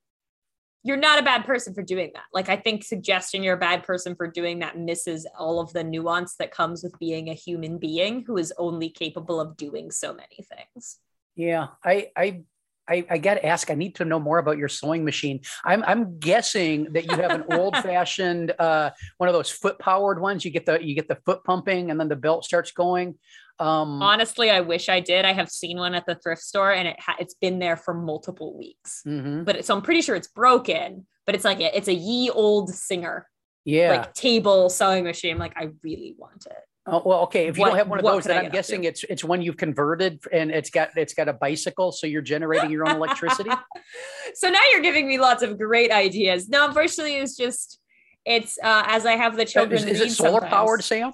you're 0.83 0.99
not 0.99 1.19
a 1.19 1.23
bad 1.23 1.47
person 1.47 1.73
for 1.73 1.83
doing 1.83 2.11
that. 2.13 2.25
Like 2.35 2.51
I 2.51 2.57
think 2.57 2.85
suggesting 2.85 3.43
you're 3.43 3.57
a 3.57 3.59
bad 3.59 3.83
person 3.83 4.15
for 4.15 4.31
doing 4.31 4.59
that 4.59 4.79
misses 4.79 5.27
all 5.39 5.59
of 5.59 5.73
the 5.73 5.83
nuance 5.83 6.37
that 6.37 6.51
comes 6.51 6.83
with 6.83 6.99
being 6.99 7.31
a 7.31 7.35
human 7.35 7.79
being 7.79 8.25
who 8.27 8.37
is 8.37 8.53
only 8.59 8.91
capable 8.91 9.41
of 9.41 9.57
doing 9.57 9.91
so 9.91 10.13
many 10.13 10.47
things. 10.55 10.99
Yeah, 11.35 11.69
I 11.83 12.11
I 12.15 12.43
I, 12.89 13.05
I 13.11 13.19
got 13.19 13.35
to 13.35 13.47
ask. 13.47 13.71
I 13.71 13.75
need 13.75 13.97
to 13.97 14.05
know 14.05 14.19
more 14.19 14.39
about 14.39 14.59
your 14.59 14.69
sewing 14.69 15.05
machine. 15.05 15.41
I'm 15.65 15.83
I'm 15.85 16.19
guessing 16.19 16.93
that 16.93 17.05
you 17.11 17.17
have 17.17 17.33
an 17.33 17.45
old 17.51 17.77
fashioned 17.77 18.53
uh, 18.59 18.91
one 19.19 19.29
of 19.29 19.35
those 19.35 19.51
foot 19.51 19.79
powered 19.79 20.21
ones. 20.21 20.45
You 20.45 20.51
get 20.51 20.67
the 20.67 20.85
you 20.85 20.95
get 20.95 21.09
the 21.09 21.19
foot 21.27 21.45
pumping, 21.45 21.91
and 21.91 21.99
then 21.99 22.09
the 22.09 22.17
belt 22.17 22.45
starts 22.45 22.73
going. 22.73 23.17
Um, 23.59 24.03
Honestly, 24.03 24.51
I 24.51 24.61
wish 24.61 24.89
I 24.89 25.01
did. 25.01 25.25
I 25.25 25.33
have 25.33 25.51
seen 25.51 25.79
one 25.79 25.95
at 25.95 26.05
the 26.07 26.15
thrift 26.17 26.43
store, 26.43 26.73
and 26.73 26.89
it 26.89 27.01
ha- 27.01 27.17
it's 27.19 27.35
been 27.35 27.59
there 27.59 27.77
for 27.77 27.95
multiple 27.95 28.57
weeks. 28.57 29.03
Mm-hmm. 29.07 29.45
But 29.45 29.57
it, 29.57 29.65
so 29.65 29.75
I'm 29.75 29.83
pretty 29.83 30.03
sure 30.03 30.15
it's 30.15 30.29
broken. 30.29 31.07
But 31.25 31.35
it's 31.35 31.45
like 31.45 31.61
a, 31.61 31.77
it's 31.77 31.89
a 31.89 31.95
ye 31.95 32.31
old 32.31 32.73
Singer, 32.73 33.27
yeah, 33.65 33.91
like 33.91 34.15
table 34.15 34.69
sewing 34.69 35.05
machine. 35.05 35.33
I'm 35.33 35.39
like 35.39 35.57
I 35.57 35.71
really 35.83 36.15
want 36.17 36.47
it. 36.47 36.53
Oh, 36.89 37.03
well, 37.05 37.21
okay. 37.23 37.49
If 37.49 37.57
you 37.57 37.63
what, 37.63 37.71
don't 37.71 37.79
have 37.79 37.89
one 37.89 37.99
of 37.99 38.05
those, 38.05 38.25
then 38.25 38.45
I'm 38.45 38.51
guessing 38.51 38.85
it's 38.85 39.05
it's 39.05 39.25
one 39.25 39.43
you've 39.43 39.57
converted 39.57 40.21
and 40.33 40.53
it's 40.53 40.71
got 40.71 40.91
it's 40.97 41.15
got 41.15 41.29
a 41.29 41.33
bicycle, 41.33 41.91
so 41.91 42.07
you're 42.07 42.23
generating 42.23 42.71
your 42.71 42.89
own 42.89 42.95
electricity. 42.95 43.51
so 44.35 44.49
now 44.49 44.61
you're 44.71 44.83
giving 44.83 45.09
me 45.09 45.19
lots 45.19 45.43
of 45.43 45.59
great 45.59 45.91
ideas. 45.91 46.49
No, 46.49 46.65
unfortunately, 46.67 47.17
it's 47.17 47.37
just 47.37 47.81
it's 48.25 48.57
uh, 48.63 48.85
as 48.87 49.05
I 49.05 49.17
have 49.17 49.37
the 49.37 49.45
children. 49.45 49.83
Is, 49.89 50.01
is 50.01 50.01
it 50.01 50.11
solar 50.13 50.41
sometimes. 50.41 50.53
powered, 50.53 50.85
Sam? 50.85 51.13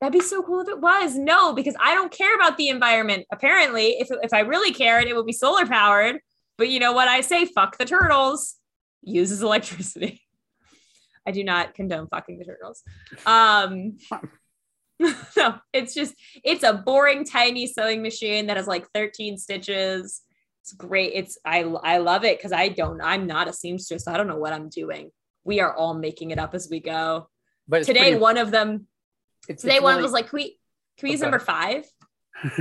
That'd 0.00 0.12
be 0.12 0.20
so 0.20 0.42
cool 0.42 0.60
if 0.60 0.68
it 0.68 0.80
was. 0.80 1.16
No, 1.16 1.54
because 1.54 1.76
I 1.80 1.94
don't 1.94 2.10
care 2.10 2.34
about 2.34 2.56
the 2.56 2.68
environment. 2.68 3.24
Apparently, 3.32 3.96
if 4.00 4.08
if 4.22 4.32
I 4.32 4.40
really 4.40 4.72
cared, 4.72 5.04
it 5.04 5.14
would 5.14 5.26
be 5.26 5.32
solar 5.32 5.64
powered. 5.64 6.18
But 6.58 6.70
you 6.70 6.80
know 6.80 6.92
what 6.92 7.06
I 7.06 7.20
say? 7.20 7.44
Fuck 7.44 7.78
the 7.78 7.84
turtles. 7.84 8.56
Uses 9.02 9.42
electricity. 9.42 10.22
I 11.26 11.30
do 11.30 11.44
not 11.44 11.74
condone 11.74 12.08
fucking 12.08 12.38
the 12.38 12.44
turtles. 12.44 12.82
Um, 13.24 13.96
no, 15.36 15.56
it's 15.72 15.94
just 15.94 16.14
it's 16.44 16.62
a 16.62 16.72
boring 16.72 17.24
tiny 17.24 17.66
sewing 17.66 18.02
machine 18.02 18.46
that 18.46 18.56
has 18.56 18.66
like 18.66 18.86
13 18.94 19.38
stitches. 19.38 20.22
It's 20.62 20.72
great. 20.72 21.12
It's 21.14 21.36
I 21.44 21.60
I 21.60 21.98
love 21.98 22.24
it 22.24 22.38
because 22.38 22.52
I 22.52 22.68
don't 22.68 23.00
I'm 23.02 23.26
not 23.26 23.48
a 23.48 23.52
seamstress. 23.52 24.06
I 24.06 24.16
don't 24.16 24.28
know 24.28 24.38
what 24.38 24.52
I'm 24.52 24.68
doing. 24.68 25.10
We 25.44 25.60
are 25.60 25.74
all 25.74 25.94
making 25.94 26.30
it 26.30 26.38
up 26.38 26.54
as 26.54 26.68
we 26.70 26.80
go. 26.80 27.28
But 27.66 27.84
today 27.84 28.00
pretty, 28.00 28.16
one 28.16 28.38
of 28.38 28.50
them 28.50 28.86
it's, 29.48 29.62
today 29.62 29.76
it's 29.76 29.82
one 29.82 29.94
really, 29.94 30.02
was 30.04 30.12
like, 30.12 30.30
can 30.30 30.36
we 30.36 30.58
can 30.98 31.08
we 31.08 31.12
use 31.12 31.20
number 31.20 31.38
five? 31.38 31.84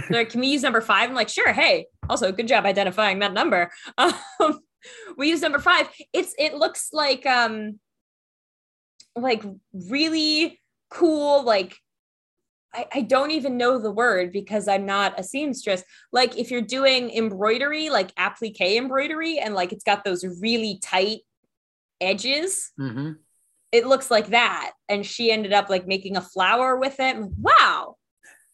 like, 0.10 0.30
can 0.30 0.42
we 0.42 0.48
use 0.48 0.64
number 0.64 0.82
five? 0.82 1.10
I'm 1.10 1.16
like, 1.16 1.30
sure. 1.30 1.54
Hey, 1.54 1.88
also 2.10 2.32
good 2.32 2.48
job 2.48 2.66
identifying 2.66 3.20
that 3.20 3.34
number. 3.34 3.72
Um, 3.98 4.60
we 5.18 5.30
use 5.30 5.42
number 5.42 5.60
five. 5.60 5.88
It's 6.12 6.34
it 6.38 6.56
looks 6.56 6.90
like 6.92 7.26
um 7.26 7.80
like 9.16 9.44
really 9.74 10.60
cool 10.90 11.44
like 11.44 11.78
I, 12.74 12.88
I 12.94 13.02
don't 13.02 13.32
even 13.32 13.58
know 13.58 13.78
the 13.78 13.92
word 13.92 14.32
because 14.32 14.68
I'm 14.68 14.86
not 14.86 15.20
a 15.20 15.24
seamstress. 15.24 15.84
Like 16.12 16.38
if 16.38 16.52
you're 16.52 16.62
doing 16.62 17.12
embroidery, 17.12 17.90
like 17.90 18.12
applique 18.18 18.62
embroidery, 18.62 19.40
and 19.40 19.54
like 19.54 19.72
it's 19.72 19.84
got 19.84 20.04
those 20.04 20.26
really 20.42 20.80
tight 20.82 21.20
edges, 22.02 22.72
mm-hmm. 22.80 23.14
it 23.72 23.86
looks 23.86 24.10
like 24.10 24.28
that. 24.28 24.72
And 24.90 25.06
she 25.06 25.32
ended 25.32 25.54
up 25.54 25.70
like 25.70 25.88
making 25.88 26.18
a 26.18 26.22
flower 26.22 26.78
with 26.78 26.96
it. 27.00 27.18
wow, 27.40 27.96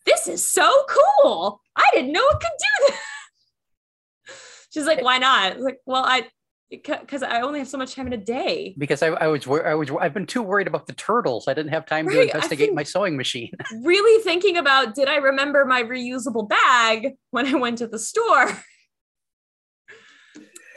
this 0.05 0.27
is 0.27 0.47
so 0.47 0.71
cool. 0.89 1.61
I 1.75 1.89
didn't 1.93 2.11
know 2.11 2.25
it 2.27 2.39
could 2.39 2.49
do 2.59 2.87
that. 2.87 4.35
She's 4.73 4.85
like, 4.85 5.01
why 5.01 5.17
not? 5.17 5.59
like, 5.59 5.79
well, 5.85 6.03
I 6.05 6.27
because 6.69 7.23
I 7.23 7.41
only 7.41 7.59
have 7.59 7.67
so 7.67 7.77
much 7.77 7.95
time 7.95 8.07
in 8.07 8.13
a 8.13 8.17
day. 8.17 8.75
Because 8.77 9.01
I, 9.01 9.07
I 9.07 9.27
was 9.27 9.47
I 9.47 9.73
was 9.73 9.89
I've 9.99 10.13
been 10.13 10.27
too 10.27 10.43
worried 10.43 10.67
about 10.67 10.87
the 10.87 10.93
turtles. 10.93 11.47
I 11.47 11.53
didn't 11.53 11.71
have 11.71 11.85
time 11.85 12.05
right. 12.05 12.15
to 12.15 12.21
investigate 12.21 12.73
my 12.73 12.83
sewing 12.83 13.17
machine. 13.17 13.51
really 13.83 14.23
thinking 14.23 14.57
about 14.57 14.95
did 14.95 15.07
I 15.07 15.17
remember 15.17 15.65
my 15.65 15.83
reusable 15.83 16.47
bag 16.47 17.15
when 17.31 17.47
I 17.47 17.55
went 17.55 17.79
to 17.79 17.87
the 17.87 17.99
store? 17.99 18.47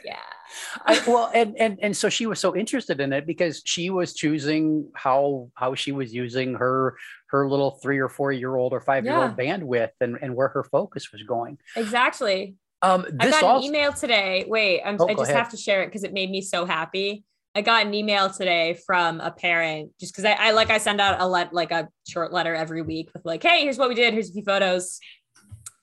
yeah. 0.05 0.16
I, 0.85 1.02
well, 1.07 1.31
and 1.35 1.57
and 1.59 1.78
and 1.83 1.96
so 1.96 2.09
she 2.09 2.26
was 2.26 2.40
so 2.40 2.57
interested 2.57 3.00
in 3.00 3.12
it 3.12 3.26
because 3.26 3.62
she 3.64 3.90
was 3.90 4.14
choosing 4.14 4.88
how 4.94 5.50
how 5.55 5.74
she 5.74 5.92
was 5.92 6.14
using 6.14 6.55
her 6.55 6.96
her 7.26 7.48
little 7.48 7.78
three 7.83 7.98
or 7.98 8.09
four 8.09 8.33
year 8.33 8.57
old 8.57 8.72
or 8.72 8.81
five 8.81 9.05
year 9.05 9.16
old 9.16 9.35
yeah. 9.38 9.59
bandwidth 9.59 9.90
and 10.00 10.18
and 10.22 10.35
where 10.35 10.48
her 10.48 10.64
focus 10.64 11.12
was 11.12 11.22
going. 11.22 11.59
Exactly. 11.76 12.57
Um, 12.82 13.06
I 13.20 13.30
got 13.30 13.42
also- 13.42 13.58
an 13.58 13.64
email 13.64 13.92
today. 13.92 14.44
Wait, 14.48 14.82
oh, 14.84 15.08
i 15.08 15.14
just 15.14 15.30
have 15.30 15.50
to 15.50 15.56
share 15.56 15.82
it 15.82 15.86
because 15.86 16.04
it 16.04 16.12
made 16.12 16.30
me 16.30 16.40
so 16.40 16.66
happy. 16.66 17.24
I 17.54 17.60
got 17.60 17.86
an 17.86 17.92
email 17.92 18.30
today 18.30 18.78
from 18.86 19.20
a 19.20 19.30
parent 19.30 19.92
just 20.00 20.12
because 20.12 20.24
I, 20.24 20.32
I, 20.32 20.50
like 20.52 20.70
I 20.70 20.78
send 20.78 21.00
out 21.00 21.20
a 21.20 21.26
let 21.26 21.52
like 21.52 21.70
a 21.70 21.88
short 22.08 22.32
letter 22.32 22.54
every 22.54 22.80
week 22.80 23.10
with 23.12 23.24
like, 23.26 23.42
hey, 23.42 23.62
here's 23.62 23.76
what 23.76 23.90
we 23.90 23.94
did. 23.94 24.14
Here's 24.14 24.30
a 24.30 24.32
few 24.32 24.42
photos. 24.42 24.98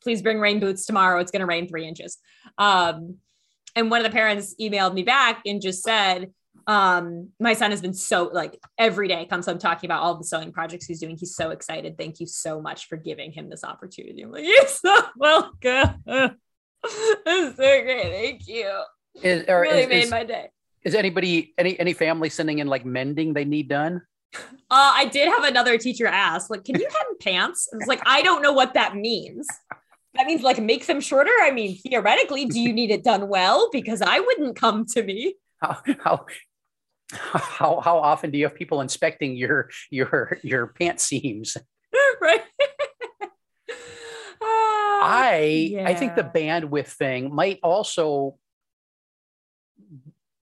Please 0.02 0.22
bring 0.22 0.40
rain 0.40 0.60
boots 0.60 0.86
tomorrow. 0.86 1.20
It's 1.20 1.30
gonna 1.32 1.46
rain 1.46 1.68
three 1.68 1.88
inches. 1.88 2.18
Um, 2.58 3.18
and 3.76 3.92
one 3.92 4.04
of 4.04 4.12
the 4.12 4.16
parents 4.16 4.56
emailed 4.60 4.96
me 4.96 5.04
back 5.04 5.42
and 5.46 5.62
just 5.62 5.84
said, 5.84 6.32
um, 6.66 7.30
my 7.40 7.54
son 7.54 7.72
has 7.72 7.82
been 7.82 7.94
so 7.94 8.30
like 8.34 8.60
every 8.78 9.08
day 9.08 9.26
comes 9.26 9.46
home 9.46 9.60
talking 9.60 9.88
about 9.88 10.02
all 10.02 10.16
the 10.16 10.24
sewing 10.24 10.52
projects 10.52 10.86
he's 10.86 11.00
doing. 11.00 11.18
He's 11.18 11.36
so 11.36 11.52
excited. 11.52 11.98
Thank 11.98 12.20
you 12.20 12.26
so 12.26 12.62
much 12.62 12.88
for 12.88 12.98
giving 12.98 13.32
him 13.32 13.50
this 13.50 13.64
opportunity. 13.64 14.22
I'm 14.24 14.32
like, 14.32 14.46
you're 14.46 14.68
so 14.68 15.04
welcome. 15.16 16.36
That's 17.26 17.56
so 17.56 17.82
great. 17.84 18.12
Thank 18.12 18.48
you. 18.48 18.70
Is, 19.22 19.46
or 19.48 19.62
really 19.62 19.84
is, 19.84 19.90
made 19.90 20.04
is, 20.04 20.12
my 20.12 20.24
day. 20.24 20.50
Is 20.84 20.96
anybody 20.96 21.54
any 21.58 21.80
any 21.80 21.94
family 21.94 22.30
sending 22.30 22.60
in 22.60 22.68
like 22.68 22.86
mending 22.86 23.34
they 23.34 23.46
need 23.46 23.68
done? 23.68 24.02
Uh, 24.34 24.38
I 24.72 25.06
did 25.06 25.28
have 25.28 25.44
another 25.44 25.78
teacher 25.78 26.06
ask, 26.06 26.50
like, 26.50 26.64
can 26.64 26.80
you 26.80 26.88
hem 26.90 27.18
pants? 27.20 27.68
I 27.74 27.78
was 27.78 27.88
like, 27.88 28.02
I 28.06 28.22
don't 28.22 28.42
know 28.42 28.54
what 28.54 28.76
that 28.76 28.96
means. 28.96 29.48
That 30.16 30.26
means 30.26 30.42
like 30.42 30.60
make 30.60 30.86
them 30.86 31.02
shorter. 31.02 31.32
I 31.42 31.52
mean, 31.52 31.78
theoretically, 31.78 32.46
do 32.46 32.60
you 32.60 32.74
need 32.74 32.92
it 32.92 33.04
done 33.04 33.28
well? 33.28 33.70
Because 33.72 34.02
I 34.02 34.20
wouldn't 34.20 34.56
come 34.56 34.86
to 34.94 35.04
me. 35.04 35.36
How 35.62 35.82
how 36.00 36.26
how 37.12 37.80
how 37.82 37.98
often 37.98 38.32
do 38.32 38.38
you 38.38 38.46
have 38.46 38.56
people 38.56 38.82
inspecting 38.82 39.36
your 39.36 39.70
your 39.90 40.38
your 40.44 40.68
pant 40.68 41.00
seams? 41.00 41.58
right. 42.22 42.42
I 45.02 45.70
yeah. 45.72 45.88
I 45.88 45.96
think 45.96 46.16
the 46.16 46.24
bandwidth 46.24 46.88
thing 46.88 47.34
might 47.34 47.60
also 47.64 48.38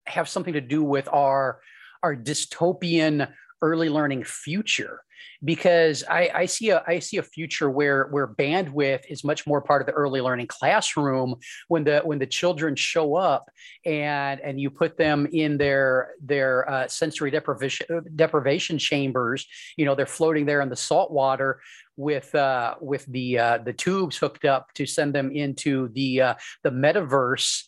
have 0.05 0.29
something 0.29 0.53
to 0.53 0.61
do 0.61 0.83
with 0.83 1.07
our 1.11 1.59
our 2.03 2.15
dystopian 2.15 3.31
early 3.61 3.89
learning 3.89 4.23
future 4.23 5.01
because 5.43 6.03
I, 6.09 6.29
I, 6.33 6.45
see 6.45 6.69
a 6.69 6.83
I 6.87 6.99
see 6.99 7.17
a 7.17 7.23
future 7.23 7.69
where 7.69 8.05
where 8.07 8.27
bandwidth 8.27 9.05
is 9.09 9.23
much 9.23 9.45
more 9.45 9.61
part 9.61 9.81
of 9.81 9.85
the 9.85 9.93
early 9.93 10.21
learning 10.21 10.47
classroom 10.47 11.35
when 11.67 11.83
the 11.83 12.01
when 12.03 12.19
the 12.19 12.25
children 12.25 12.75
show 12.75 13.15
up 13.15 13.49
and 13.85 14.39
and 14.41 14.59
you 14.59 14.69
put 14.69 14.97
them 14.97 15.27
in 15.31 15.57
their 15.57 16.11
their 16.21 16.69
uh, 16.69 16.87
sensory 16.87 17.31
deprivation 17.31 17.87
deprivation 18.15 18.77
chambers 18.77 19.45
you 19.77 19.85
know 19.85 19.95
they're 19.95 20.05
floating 20.05 20.45
there 20.45 20.61
in 20.61 20.69
the 20.69 20.75
salt 20.75 21.11
water 21.11 21.61
with 21.97 22.33
uh, 22.35 22.75
with 22.81 23.05
the 23.05 23.39
uh, 23.39 23.57
the 23.59 23.73
tubes 23.73 24.17
hooked 24.17 24.45
up 24.45 24.73
to 24.73 24.85
send 24.85 25.13
them 25.13 25.31
into 25.31 25.89
the 25.89 26.21
uh, 26.21 26.33
the 26.63 26.71
metaverse 26.71 27.63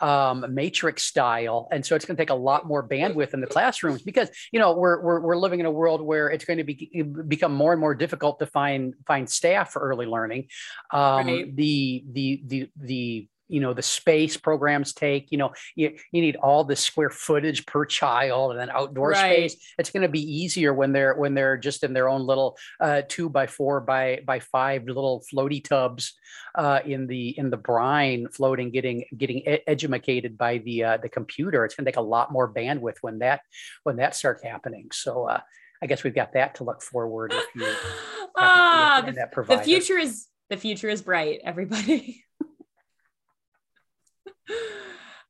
um, 0.00 0.44
matrix 0.50 1.04
style. 1.04 1.68
And 1.70 1.84
so 1.84 1.96
it's 1.96 2.04
going 2.04 2.16
to 2.16 2.20
take 2.20 2.30
a 2.30 2.34
lot 2.34 2.66
more 2.66 2.86
bandwidth 2.86 3.34
in 3.34 3.40
the 3.40 3.46
classrooms 3.46 4.02
because, 4.02 4.30
you 4.52 4.60
know, 4.60 4.74
we're, 4.74 5.00
we're, 5.00 5.20
we're 5.20 5.36
living 5.36 5.60
in 5.60 5.66
a 5.66 5.70
world 5.70 6.00
where 6.00 6.28
it's 6.28 6.44
going 6.44 6.58
to 6.58 6.64
be, 6.64 7.04
become 7.26 7.52
more 7.52 7.72
and 7.72 7.80
more 7.80 7.94
difficult 7.94 8.38
to 8.38 8.46
find, 8.46 8.94
find 9.06 9.28
staff 9.28 9.72
for 9.72 9.80
early 9.80 10.06
learning. 10.06 10.48
Um, 10.92 11.26
right. 11.26 11.56
The, 11.56 12.04
the, 12.12 12.42
the, 12.46 12.70
the, 12.76 13.28
you 13.48 13.60
know 13.60 13.72
the 13.72 13.82
space 13.82 14.36
programs 14.36 14.92
take 14.92 15.30
you 15.32 15.38
know 15.38 15.52
you, 15.74 15.96
you 16.12 16.20
need 16.22 16.36
all 16.36 16.64
the 16.64 16.76
square 16.76 17.10
footage 17.10 17.66
per 17.66 17.84
child 17.84 18.50
and 18.50 18.60
then 18.60 18.70
outdoor 18.70 19.10
Right. 19.10 19.50
space 19.50 19.72
it's 19.78 19.90
going 19.90 20.02
to 20.02 20.08
be 20.08 20.20
easier 20.20 20.72
when 20.72 20.92
they're 20.92 21.14
when 21.14 21.34
they're 21.34 21.56
just 21.56 21.84
in 21.84 21.92
their 21.92 22.08
own 22.08 22.26
little 22.26 22.56
uh, 22.80 23.02
two 23.08 23.28
by 23.28 23.46
four 23.46 23.80
by 23.80 24.20
by 24.24 24.40
five 24.40 24.84
little 24.84 25.24
floaty 25.32 25.62
tubs 25.62 26.14
uh, 26.54 26.80
in 26.84 27.06
the 27.06 27.36
in 27.38 27.50
the 27.50 27.56
brine 27.56 28.28
floating 28.28 28.70
getting 28.70 29.04
getting 29.16 29.42
edumacated 29.66 30.36
by 30.36 30.58
the 30.58 30.84
uh, 30.84 30.96
the 30.98 31.08
computer 31.08 31.64
it's 31.64 31.74
going 31.74 31.84
to 31.84 31.90
take 31.90 31.98
a 31.98 32.00
lot 32.00 32.32
more 32.32 32.52
bandwidth 32.52 32.96
when 33.00 33.18
that 33.20 33.40
when 33.84 33.96
that 33.96 34.14
starts 34.14 34.42
happening 34.42 34.88
so 34.92 35.24
uh, 35.24 35.40
i 35.82 35.86
guess 35.86 36.04
we've 36.04 36.14
got 36.14 36.32
that 36.32 36.54
to 36.56 36.64
look 36.64 36.82
forward 36.82 37.32
if 37.32 37.44
you 37.54 37.66
ah, 38.36 39.02
to 39.04 39.12
the, 39.12 39.28
the 39.46 39.62
future 39.62 39.98
is 39.98 40.26
the 40.50 40.56
future 40.56 40.88
is 40.88 41.02
bright, 41.02 41.40
everybody. 41.44 42.24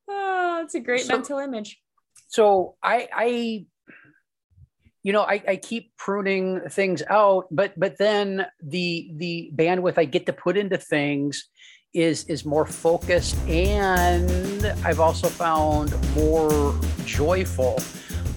ah, 0.08 0.60
it's 0.62 0.74
a 0.74 0.80
great 0.80 1.02
So- 1.02 1.14
mental 1.14 1.38
image. 1.38 1.80
so 2.28 2.76
I, 2.82 3.08
I, 3.12 3.66
you 5.02 5.12
know, 5.12 5.22
I, 5.22 5.42
I 5.48 5.56
keep 5.56 5.96
pruning 5.96 6.60
things 6.70 7.02
out, 7.08 7.46
but 7.50 7.72
but 7.78 7.96
then 7.98 8.46
the 8.62 9.10
the 9.16 9.50
bandwidth 9.54 9.96
I 9.96 10.04
get 10.04 10.26
to 10.26 10.32
put 10.32 10.56
into 10.56 10.76
things 10.76 11.48
is 11.94 12.24
is 12.24 12.44
more 12.44 12.66
focused, 12.66 13.36
and 13.48 14.66
I've 14.84 15.00
also 15.00 15.28
found 15.28 15.94
more 16.14 16.74
joyful. 17.06 17.78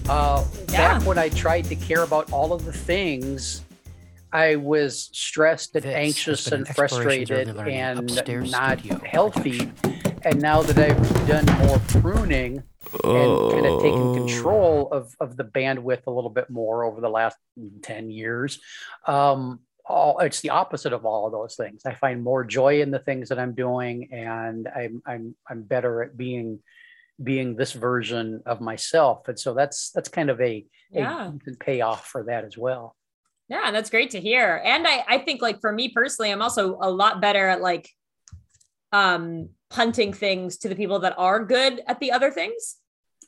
Uh, 0.08 0.44
Yeah. 0.70 0.98
Back 0.98 1.06
when 1.06 1.18
I 1.18 1.28
tried 1.28 1.64
to 1.66 1.76
care 1.76 2.02
about 2.02 2.32
all 2.32 2.52
of 2.52 2.64
the 2.64 2.72
things, 2.72 3.62
I 4.32 4.56
was 4.56 5.10
stressed 5.12 5.76
and 5.76 5.84
This 5.84 5.94
anxious 5.94 6.46
and 6.46 6.62
an 6.62 6.68
Explorations 6.68 7.30
Early 7.30 7.44
frustrated 7.44 7.68
and 7.68 8.50
not 8.50 8.80
healthy. 9.04 9.58
production. 9.58 9.91
And 10.24 10.40
now 10.40 10.62
that 10.62 10.78
I've 10.78 11.26
done 11.26 11.44
more 11.66 11.78
pruning, 12.00 12.62
and 13.04 13.50
kind 13.50 13.66
of 13.66 13.80
taken 13.80 14.08
Oh. 14.10 14.14
control 14.14 14.88
of 14.92 15.14
of 15.18 15.36
the 15.36 15.44
bandwidth 15.44 16.06
a 16.06 16.10
little 16.10 16.30
bit 16.30 16.50
more 16.50 16.84
over 16.84 17.00
the 17.00 17.08
last 17.08 17.36
10 17.82 18.10
years 18.10 18.60
um 19.06 19.60
all 19.86 20.18
it's 20.18 20.40
the 20.40 20.50
opposite 20.50 20.92
of 20.92 21.06
all 21.06 21.24
of 21.26 21.32
those 21.32 21.56
things 21.56 21.82
i 21.86 21.94
find 21.94 22.22
more 22.22 22.44
joy 22.44 22.82
in 22.82 22.90
the 22.90 22.98
things 22.98 23.28
that 23.30 23.38
i'm 23.38 23.54
doing 23.54 24.12
and 24.12 24.68
i'm 24.76 25.00
i'm 25.06 25.34
i'm 25.48 25.62
better 25.62 26.02
at 26.02 26.16
being 26.16 26.58
being 27.22 27.56
this 27.56 27.72
version 27.72 28.42
of 28.46 28.60
myself 28.60 29.26
and 29.28 29.38
so 29.38 29.54
that's 29.54 29.90
that's 29.92 30.08
kind 30.10 30.28
of 30.28 30.38
a, 30.40 30.66
Yeah. 30.90 31.30
a 31.48 31.56
payoff 31.56 32.06
for 32.06 32.24
that 32.24 32.44
as 32.44 32.58
well 32.58 32.94
Yeah, 33.48 33.70
that's 33.70 33.90
great 33.90 34.10
to 34.10 34.20
hear. 34.20 34.60
And 34.64 34.86
I, 34.86 35.04
I 35.08 35.18
think 35.18 35.40
like 35.40 35.60
for 35.60 35.72
me 35.72 35.88
personally, 35.88 36.30
I'm 36.30 36.42
also 36.42 36.78
a 36.80 36.90
lot 36.90 37.20
better 37.20 37.48
at 37.48 37.60
like 37.62 37.88
um 38.92 39.48
punting 39.72 40.12
things 40.12 40.56
to 40.58 40.68
the 40.68 40.76
people 40.76 40.98
that 41.00 41.14
are 41.18 41.44
good 41.44 41.80
at 41.86 41.98
the 42.00 42.10
other 42.16 42.30
things. 42.30 42.76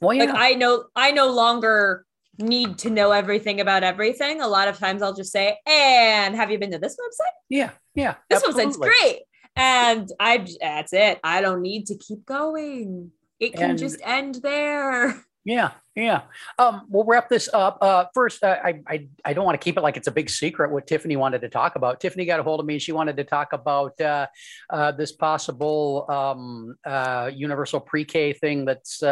well 0.00 0.14
yeah 0.14 0.24
Like 0.24 0.34
I 0.48 0.50
know 0.54 0.72
I 0.94 1.08
no 1.12 1.26
longer 1.42 2.04
need 2.38 2.70
to 2.84 2.90
know 2.90 3.08
everything 3.12 3.60
about 3.60 3.82
everything. 3.84 4.40
A 4.40 4.48
lot 4.56 4.66
of 4.68 4.76
times 4.84 5.00
I'll 5.02 5.14
just 5.22 5.30
say, 5.38 5.56
and 5.66 6.34
have 6.34 6.50
you 6.50 6.58
been 6.58 6.72
to 6.72 6.78
this 6.84 6.96
website? 7.02 7.36
yeah 7.48 7.70
yeah 7.94 8.14
This 8.30 8.42
website's 8.42 8.76
great. 8.88 9.20
And 9.56 10.10
I 10.18 10.44
that's 10.60 10.92
it. 10.92 11.20
I 11.22 11.40
don't 11.44 11.62
need 11.62 11.86
to 11.90 11.96
keep 12.06 12.20
going. 12.26 13.12
It 13.38 13.50
can 13.54 13.70
And- 13.70 13.78
just 13.78 14.00
end 14.02 14.34
there. 14.42 15.24
Yeah, 15.44 15.72
yeah. 15.94 16.22
Um, 16.58 16.86
we'll 16.88 17.04
wrap 17.04 17.28
this 17.28 17.50
up. 17.52 17.76
Uh, 17.82 18.06
first, 18.14 18.42
uh, 18.42 18.56
I, 18.64 18.80
I 18.86 19.08
I 19.26 19.32
don't 19.34 19.44
want 19.44 19.60
to 19.60 19.62
keep 19.62 19.76
it 19.76 19.82
like 19.82 19.98
it's 19.98 20.06
a 20.08 20.12
big 20.12 20.30
secret 20.30 20.70
what 20.70 20.86
Tiffany 20.86 21.16
wanted 21.16 21.42
to 21.42 21.50
talk 21.50 21.76
about. 21.76 22.00
Tiffany 22.00 22.24
got 22.24 22.40
a 22.40 22.42
hold 22.42 22.60
of 22.60 22.66
me 22.66 22.74
and 22.74 22.82
she 22.82 22.92
wanted 22.92 23.18
to 23.18 23.24
talk 23.24 23.52
about 23.52 24.00
uh, 24.00 24.26
uh, 24.70 24.92
this 24.92 25.12
possible 25.12 26.06
um, 26.08 26.76
uh, 26.86 27.30
universal 27.34 27.78
pre-K 27.78 28.32
thing 28.32 28.64
that's 28.64 29.02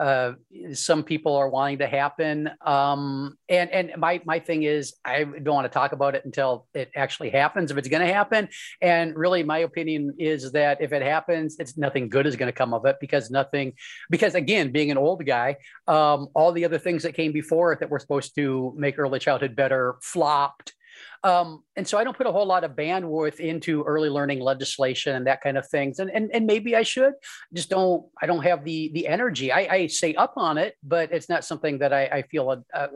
uh, 0.00 0.32
some 0.72 1.04
people 1.04 1.36
are 1.36 1.50
wanting 1.50 1.78
to 1.78 1.86
happen. 1.86 2.50
Um, 2.64 3.36
and 3.48 3.70
and 3.70 3.92
my 3.98 4.20
my 4.24 4.38
thing 4.38 4.62
is 4.62 4.94
I 5.04 5.24
don't 5.24 5.54
want 5.54 5.66
to 5.66 5.78
talk 5.78 5.92
about 5.92 6.14
it 6.14 6.24
until 6.24 6.66
it 6.74 6.90
actually 6.96 7.30
happens. 7.30 7.70
If 7.70 7.76
it's 7.76 7.88
going 7.88 8.06
to 8.06 8.12
happen, 8.12 8.48
and 8.80 9.14
really 9.14 9.42
my 9.42 9.58
opinion 9.58 10.14
is 10.18 10.52
that 10.52 10.80
if 10.80 10.92
it 10.92 11.02
happens, 11.02 11.56
it's 11.58 11.76
nothing 11.76 12.08
good 12.08 12.26
is 12.26 12.36
going 12.36 12.48
to 12.48 12.56
come 12.56 12.72
of 12.72 12.86
it 12.86 12.96
because 13.00 13.30
nothing 13.30 13.74
because 14.08 14.34
again 14.34 14.72
being 14.72 14.90
an 14.90 14.98
old 14.98 15.24
guy 15.26 15.56
um, 15.86 16.28
all 16.34 16.52
the 16.52 16.64
other 16.64 16.78
things 16.78 17.02
that 17.02 17.14
came 17.14 17.32
before 17.32 17.72
it 17.72 17.80
that 17.80 17.90
were 17.90 17.98
supposed 17.98 18.34
to 18.34 18.72
make 18.76 18.98
early 18.98 19.18
childhood 19.18 19.54
better 19.54 19.96
flopped 20.02 20.74
um, 21.22 21.62
and 21.76 21.86
so 21.86 21.98
i 21.98 22.04
don't 22.04 22.16
put 22.16 22.26
a 22.26 22.32
whole 22.32 22.46
lot 22.46 22.64
of 22.64 22.72
bandwidth 22.72 23.40
into 23.40 23.82
early 23.84 24.08
learning 24.08 24.40
legislation 24.40 25.16
and 25.16 25.26
that 25.26 25.40
kind 25.42 25.56
of 25.58 25.66
things 25.68 25.98
and 25.98 26.10
and, 26.10 26.30
and 26.32 26.46
maybe 26.46 26.74
i 26.76 26.82
should 26.82 27.12
just 27.52 27.68
don't 27.70 28.06
i 28.22 28.26
don't 28.26 28.42
have 28.42 28.64
the 28.64 28.90
the 28.94 29.06
energy 29.06 29.52
i, 29.52 29.60
I 29.70 29.86
say 29.86 30.14
up 30.14 30.34
on 30.36 30.58
it 30.58 30.76
but 30.82 31.12
it's 31.12 31.28
not 31.28 31.44
something 31.44 31.78
that 31.78 31.92
i, 31.92 32.04
I 32.06 32.22
feel 32.22 32.48
uh, 32.50 32.56
uh, 32.74 32.88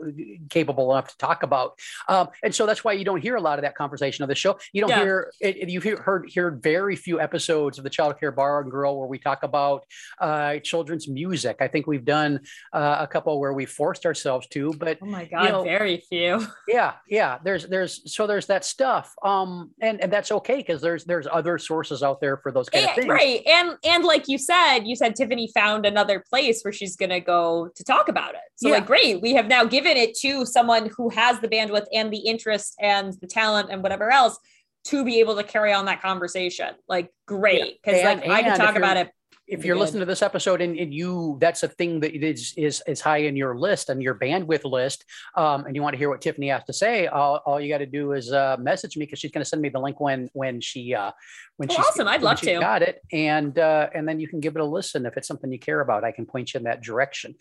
capable 0.49 0.91
enough 0.93 1.09
to 1.09 1.17
talk 1.17 1.43
about 1.43 1.77
um, 2.07 2.29
and 2.43 2.53
so 2.53 2.65
that's 2.65 2.83
why 2.83 2.93
you 2.93 3.05
don't 3.05 3.21
hear 3.21 3.35
a 3.35 3.41
lot 3.41 3.59
of 3.59 3.63
that 3.63 3.75
conversation 3.75 4.23
of 4.23 4.29
the 4.29 4.35
show 4.35 4.57
you 4.73 4.81
don't 4.81 4.89
Yeah. 4.89 5.01
hear 5.03 5.31
it, 5.39 5.69
you've 5.69 5.83
hear, 5.83 5.97
heard 5.97 6.31
heard 6.35 6.61
very 6.63 6.95
few 6.95 7.19
episodes 7.19 7.77
of 7.77 7.83
the 7.83 7.89
child 7.89 8.19
care 8.19 8.31
bar 8.31 8.61
and 8.61 8.71
grill 8.71 8.97
where 8.97 9.07
we 9.07 9.19
talk 9.19 9.43
about 9.43 9.83
uh, 10.19 10.57
children's 10.59 11.07
music. 11.07 11.57
I 11.59 11.67
think 11.67 11.87
we've 11.87 12.05
done 12.05 12.41
uh, 12.73 12.97
a 12.99 13.07
couple 13.07 13.39
where 13.39 13.53
we 13.53 13.65
forced 13.65 14.05
ourselves 14.05 14.47
to, 14.49 14.73
but 14.73 14.97
Oh 15.01 15.05
my 15.05 15.25
god, 15.25 15.49
know- 15.49 15.63
very 15.63 15.97
few. 15.97 16.45
yeah, 16.67 16.93
yeah. 17.07 17.37
There's 17.43 17.65
there's 17.67 18.11
so 18.15 18.27
there's 18.27 18.47
that 18.47 18.63
stuff, 18.65 19.13
um, 19.23 19.71
and 19.81 20.01
and 20.01 20.11
that's 20.11 20.31
okay 20.31 20.57
because 20.57 20.81
there's 20.81 21.05
there's 21.05 21.27
other 21.31 21.57
sources 21.57 22.01
out 22.01 22.21
there 22.21 22.37
for 22.37 22.51
those 22.51 22.69
kind 22.69 22.85
of 22.85 22.95
things. 22.95 23.07
right. 23.07 23.41
And 23.45 23.75
and 23.83 24.03
like 24.03 24.27
you 24.27 24.37
said, 24.37 24.79
you 24.85 24.95
said 24.95 25.15
Tiffany 25.15 25.49
found 25.53 25.85
another 25.85 26.23
place 26.29 26.63
where 26.63 26.71
she's 26.71 26.95
gonna 26.95 27.19
go 27.19 27.69
to 27.75 27.83
talk 27.83 28.07
about 28.07 28.33
it. 28.35 28.41
So 28.55 28.69
Yeah. 28.69 28.75
like 28.75 28.85
great, 28.87 29.21
we 29.21 29.33
have 29.33 29.47
now 29.47 29.65
given 29.65 29.97
it 29.97 30.15
to 30.19 30.45
someone 30.45 30.89
who 30.97 31.09
has 31.09 31.39
the 31.39 31.47
bandwidth 31.47 31.85
and 31.93 32.11
the 32.11 32.19
interest 32.19 32.75
and 32.79 33.13
the 33.21 33.27
talent 33.27 33.69
and 33.69 33.83
whatever 33.83 34.11
else 34.11 34.37
to 34.85 35.03
be 35.03 35.19
able 35.19 35.35
to 35.35 35.43
carry 35.43 35.73
on 35.73 35.85
that 35.85 36.01
conversation. 36.01 36.69
Like 36.87 37.11
great. 37.25 37.79
Because 37.83 37.99
And- 38.01 38.21
like 38.21 38.29
I 38.29 38.37
and 38.39 38.47
can 38.47 38.57
talk 38.57 38.75
about 38.75 38.97
it. 38.97 39.11
If 39.47 39.63
you're 39.63 39.75
listening 39.77 39.99
to 39.99 40.05
this 40.05 40.21
episode 40.21 40.59
and, 40.61 40.77
and 40.79 40.93
you 40.93 41.37
that's 41.39 41.61
a 41.63 41.67
thing 41.67 41.99
that 41.99 42.13
is 42.15 42.53
is 42.57 42.81
is 42.87 42.99
high 43.01 43.17
in 43.19 43.35
your 43.35 43.57
list 43.57 43.89
and 43.89 44.01
your 44.01 44.15
bandwidth 44.15 44.63
list 44.63 45.05
um, 45.35 45.65
and 45.65 45.75
you 45.75 45.81
want 45.83 45.93
to 45.93 45.97
hear 45.97 46.09
what 46.09 46.19
tiffany 46.21 46.49
has 46.49 46.63
to 46.63 46.73
say 46.73 47.07
all, 47.07 47.41
all 47.45 47.59
you 47.61 47.69
got 47.69 47.77
to 47.77 47.85
do 47.85 48.13
is 48.13 48.31
uh, 48.31 48.57
message 48.59 48.97
me 48.97 49.05
because 49.05 49.19
she's 49.19 49.31
going 49.31 49.43
to 49.43 49.49
send 49.49 49.61
me 49.61 49.69
the 49.69 49.79
link 49.79 49.99
when 49.99 50.29
when 50.33 50.59
she 50.61 50.93
uh, 50.95 51.11
when 51.57 51.69
Oh, 51.71 51.75
she's 51.75 51.85
awesome. 51.85 52.07
I'd 52.07 52.21
love 52.23 52.39
to. 52.41 52.59
got 52.59 52.81
it 52.81 53.01
and 53.11 53.57
uh, 53.59 53.87
and 53.93 54.07
then 54.07 54.19
you 54.19 54.27
can 54.27 54.39
give 54.39 54.55
it 54.55 54.61
a 54.61 54.65
listen 54.65 55.05
if 55.05 55.15
it's 55.17 55.27
something 55.27 55.51
you 55.51 55.59
care 55.59 55.81
about 55.81 56.03
i 56.03 56.11
can 56.11 56.25
point 56.25 56.53
you 56.53 56.57
in 56.57 56.63
that 56.63 56.81
direction 56.81 57.35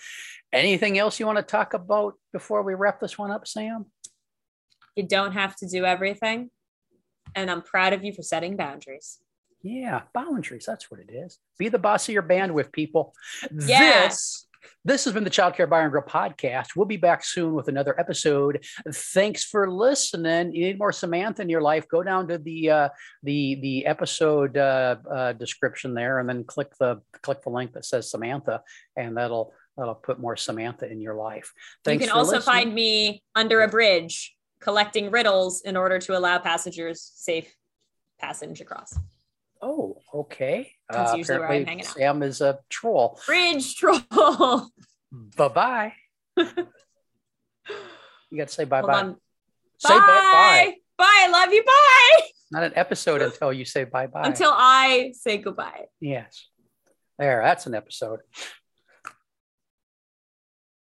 anything 0.52 0.98
else 0.98 1.18
you 1.18 1.26
want 1.26 1.38
to 1.38 1.42
talk 1.42 1.74
about 1.74 2.14
before 2.32 2.62
we 2.62 2.74
wrap 2.74 3.00
this 3.00 3.16
one 3.18 3.30
up 3.30 3.46
sam 3.46 3.86
You 4.96 5.02
don't 5.08 5.32
have 5.32 5.56
to 5.56 5.66
do 5.66 5.84
everything. 5.84 6.50
And 7.34 7.50
I'm 7.50 7.62
proud 7.62 7.92
of 7.92 8.04
you 8.04 8.12
for 8.12 8.22
setting 8.22 8.56
boundaries. 8.56 9.18
Yeah, 9.64 10.02
boundaries. 10.12 10.66
That's 10.66 10.90
what 10.90 11.00
it 11.00 11.10
is. 11.10 11.38
Be 11.58 11.70
the 11.70 11.78
boss 11.78 12.06
of 12.06 12.12
your 12.12 12.22
bandwidth, 12.22 12.70
people. 12.70 13.14
Yeah. 13.50 14.08
This 14.08 14.46
this 14.84 15.04
has 15.04 15.14
been 15.14 15.24
the 15.24 15.30
Child 15.30 15.54
Care 15.54 15.66
Bar 15.66 15.82
and 15.82 15.90
Grill 15.90 16.02
podcast. 16.02 16.76
We'll 16.76 16.86
be 16.86 16.98
back 16.98 17.24
soon 17.24 17.54
with 17.54 17.68
another 17.68 17.98
episode. 17.98 18.64
Thanks 18.92 19.42
for 19.42 19.70
listening. 19.70 20.54
You 20.54 20.66
need 20.66 20.78
more 20.78 20.92
Samantha 20.92 21.40
in 21.40 21.48
your 21.48 21.62
life? 21.62 21.88
Go 21.88 22.02
down 22.02 22.28
to 22.28 22.36
the 22.36 22.70
uh, 22.70 22.88
the 23.22 23.58
the 23.62 23.86
episode 23.86 24.58
uh, 24.58 24.96
uh, 25.10 25.32
description 25.32 25.94
there, 25.94 26.18
and 26.18 26.28
then 26.28 26.44
click 26.44 26.68
the 26.78 27.00
click 27.22 27.42
the 27.42 27.50
link 27.50 27.72
that 27.72 27.86
says 27.86 28.10
Samantha, 28.10 28.62
and 28.96 29.16
that'll 29.16 29.54
that'll 29.78 29.94
put 29.94 30.20
more 30.20 30.36
Samantha 30.36 30.90
in 30.90 31.00
your 31.00 31.14
life. 31.14 31.52
Thanks 31.84 32.02
you 32.02 32.08
can 32.08 32.16
also 32.16 32.36
listening. 32.36 32.54
find 32.54 32.74
me 32.74 33.22
under 33.34 33.62
a 33.62 33.68
bridge 33.68 34.36
collecting 34.60 35.10
riddles 35.10 35.62
in 35.62 35.76
order 35.76 35.98
to 36.00 36.16
allow 36.16 36.38
passengers 36.38 37.10
safe 37.14 37.54
passage 38.18 38.60
across. 38.60 38.98
Oh, 39.66 39.96
okay. 40.12 40.70
That's 40.90 41.12
Uh, 41.12 41.16
usually 41.16 41.38
where 41.38 41.50
I'm 41.50 41.64
hanging 41.64 41.86
out. 41.86 41.94
Sam 41.96 42.22
is 42.22 42.40
a 42.42 42.58
troll. 42.68 43.18
Bridge 43.26 43.74
troll. 43.76 43.98
Bye 45.36 45.48
bye. 45.48 45.92
You 48.30 48.38
got 48.38 48.48
to 48.48 48.54
say 48.54 48.64
bye 48.64 48.82
bye. 48.82 49.12
Say 49.78 49.94
bye 49.94 50.00
bye. 50.00 50.06
Bye. 50.66 50.74
Bye. 50.98 51.04
I 51.06 51.28
love 51.30 51.52
you. 51.52 51.62
Bye. 51.62 52.26
Not 52.50 52.64
an 52.64 52.72
episode 52.74 53.22
until 53.22 53.52
you 53.52 53.64
say 53.64 53.84
bye 53.84 54.08
bye. 54.08 54.22
Until 54.24 54.50
I 54.52 55.12
say 55.14 55.38
goodbye. 55.38 55.84
yes. 56.00 56.48
There, 57.16 57.40
that's 57.44 57.66
an 57.66 57.76
episode. 57.76 58.20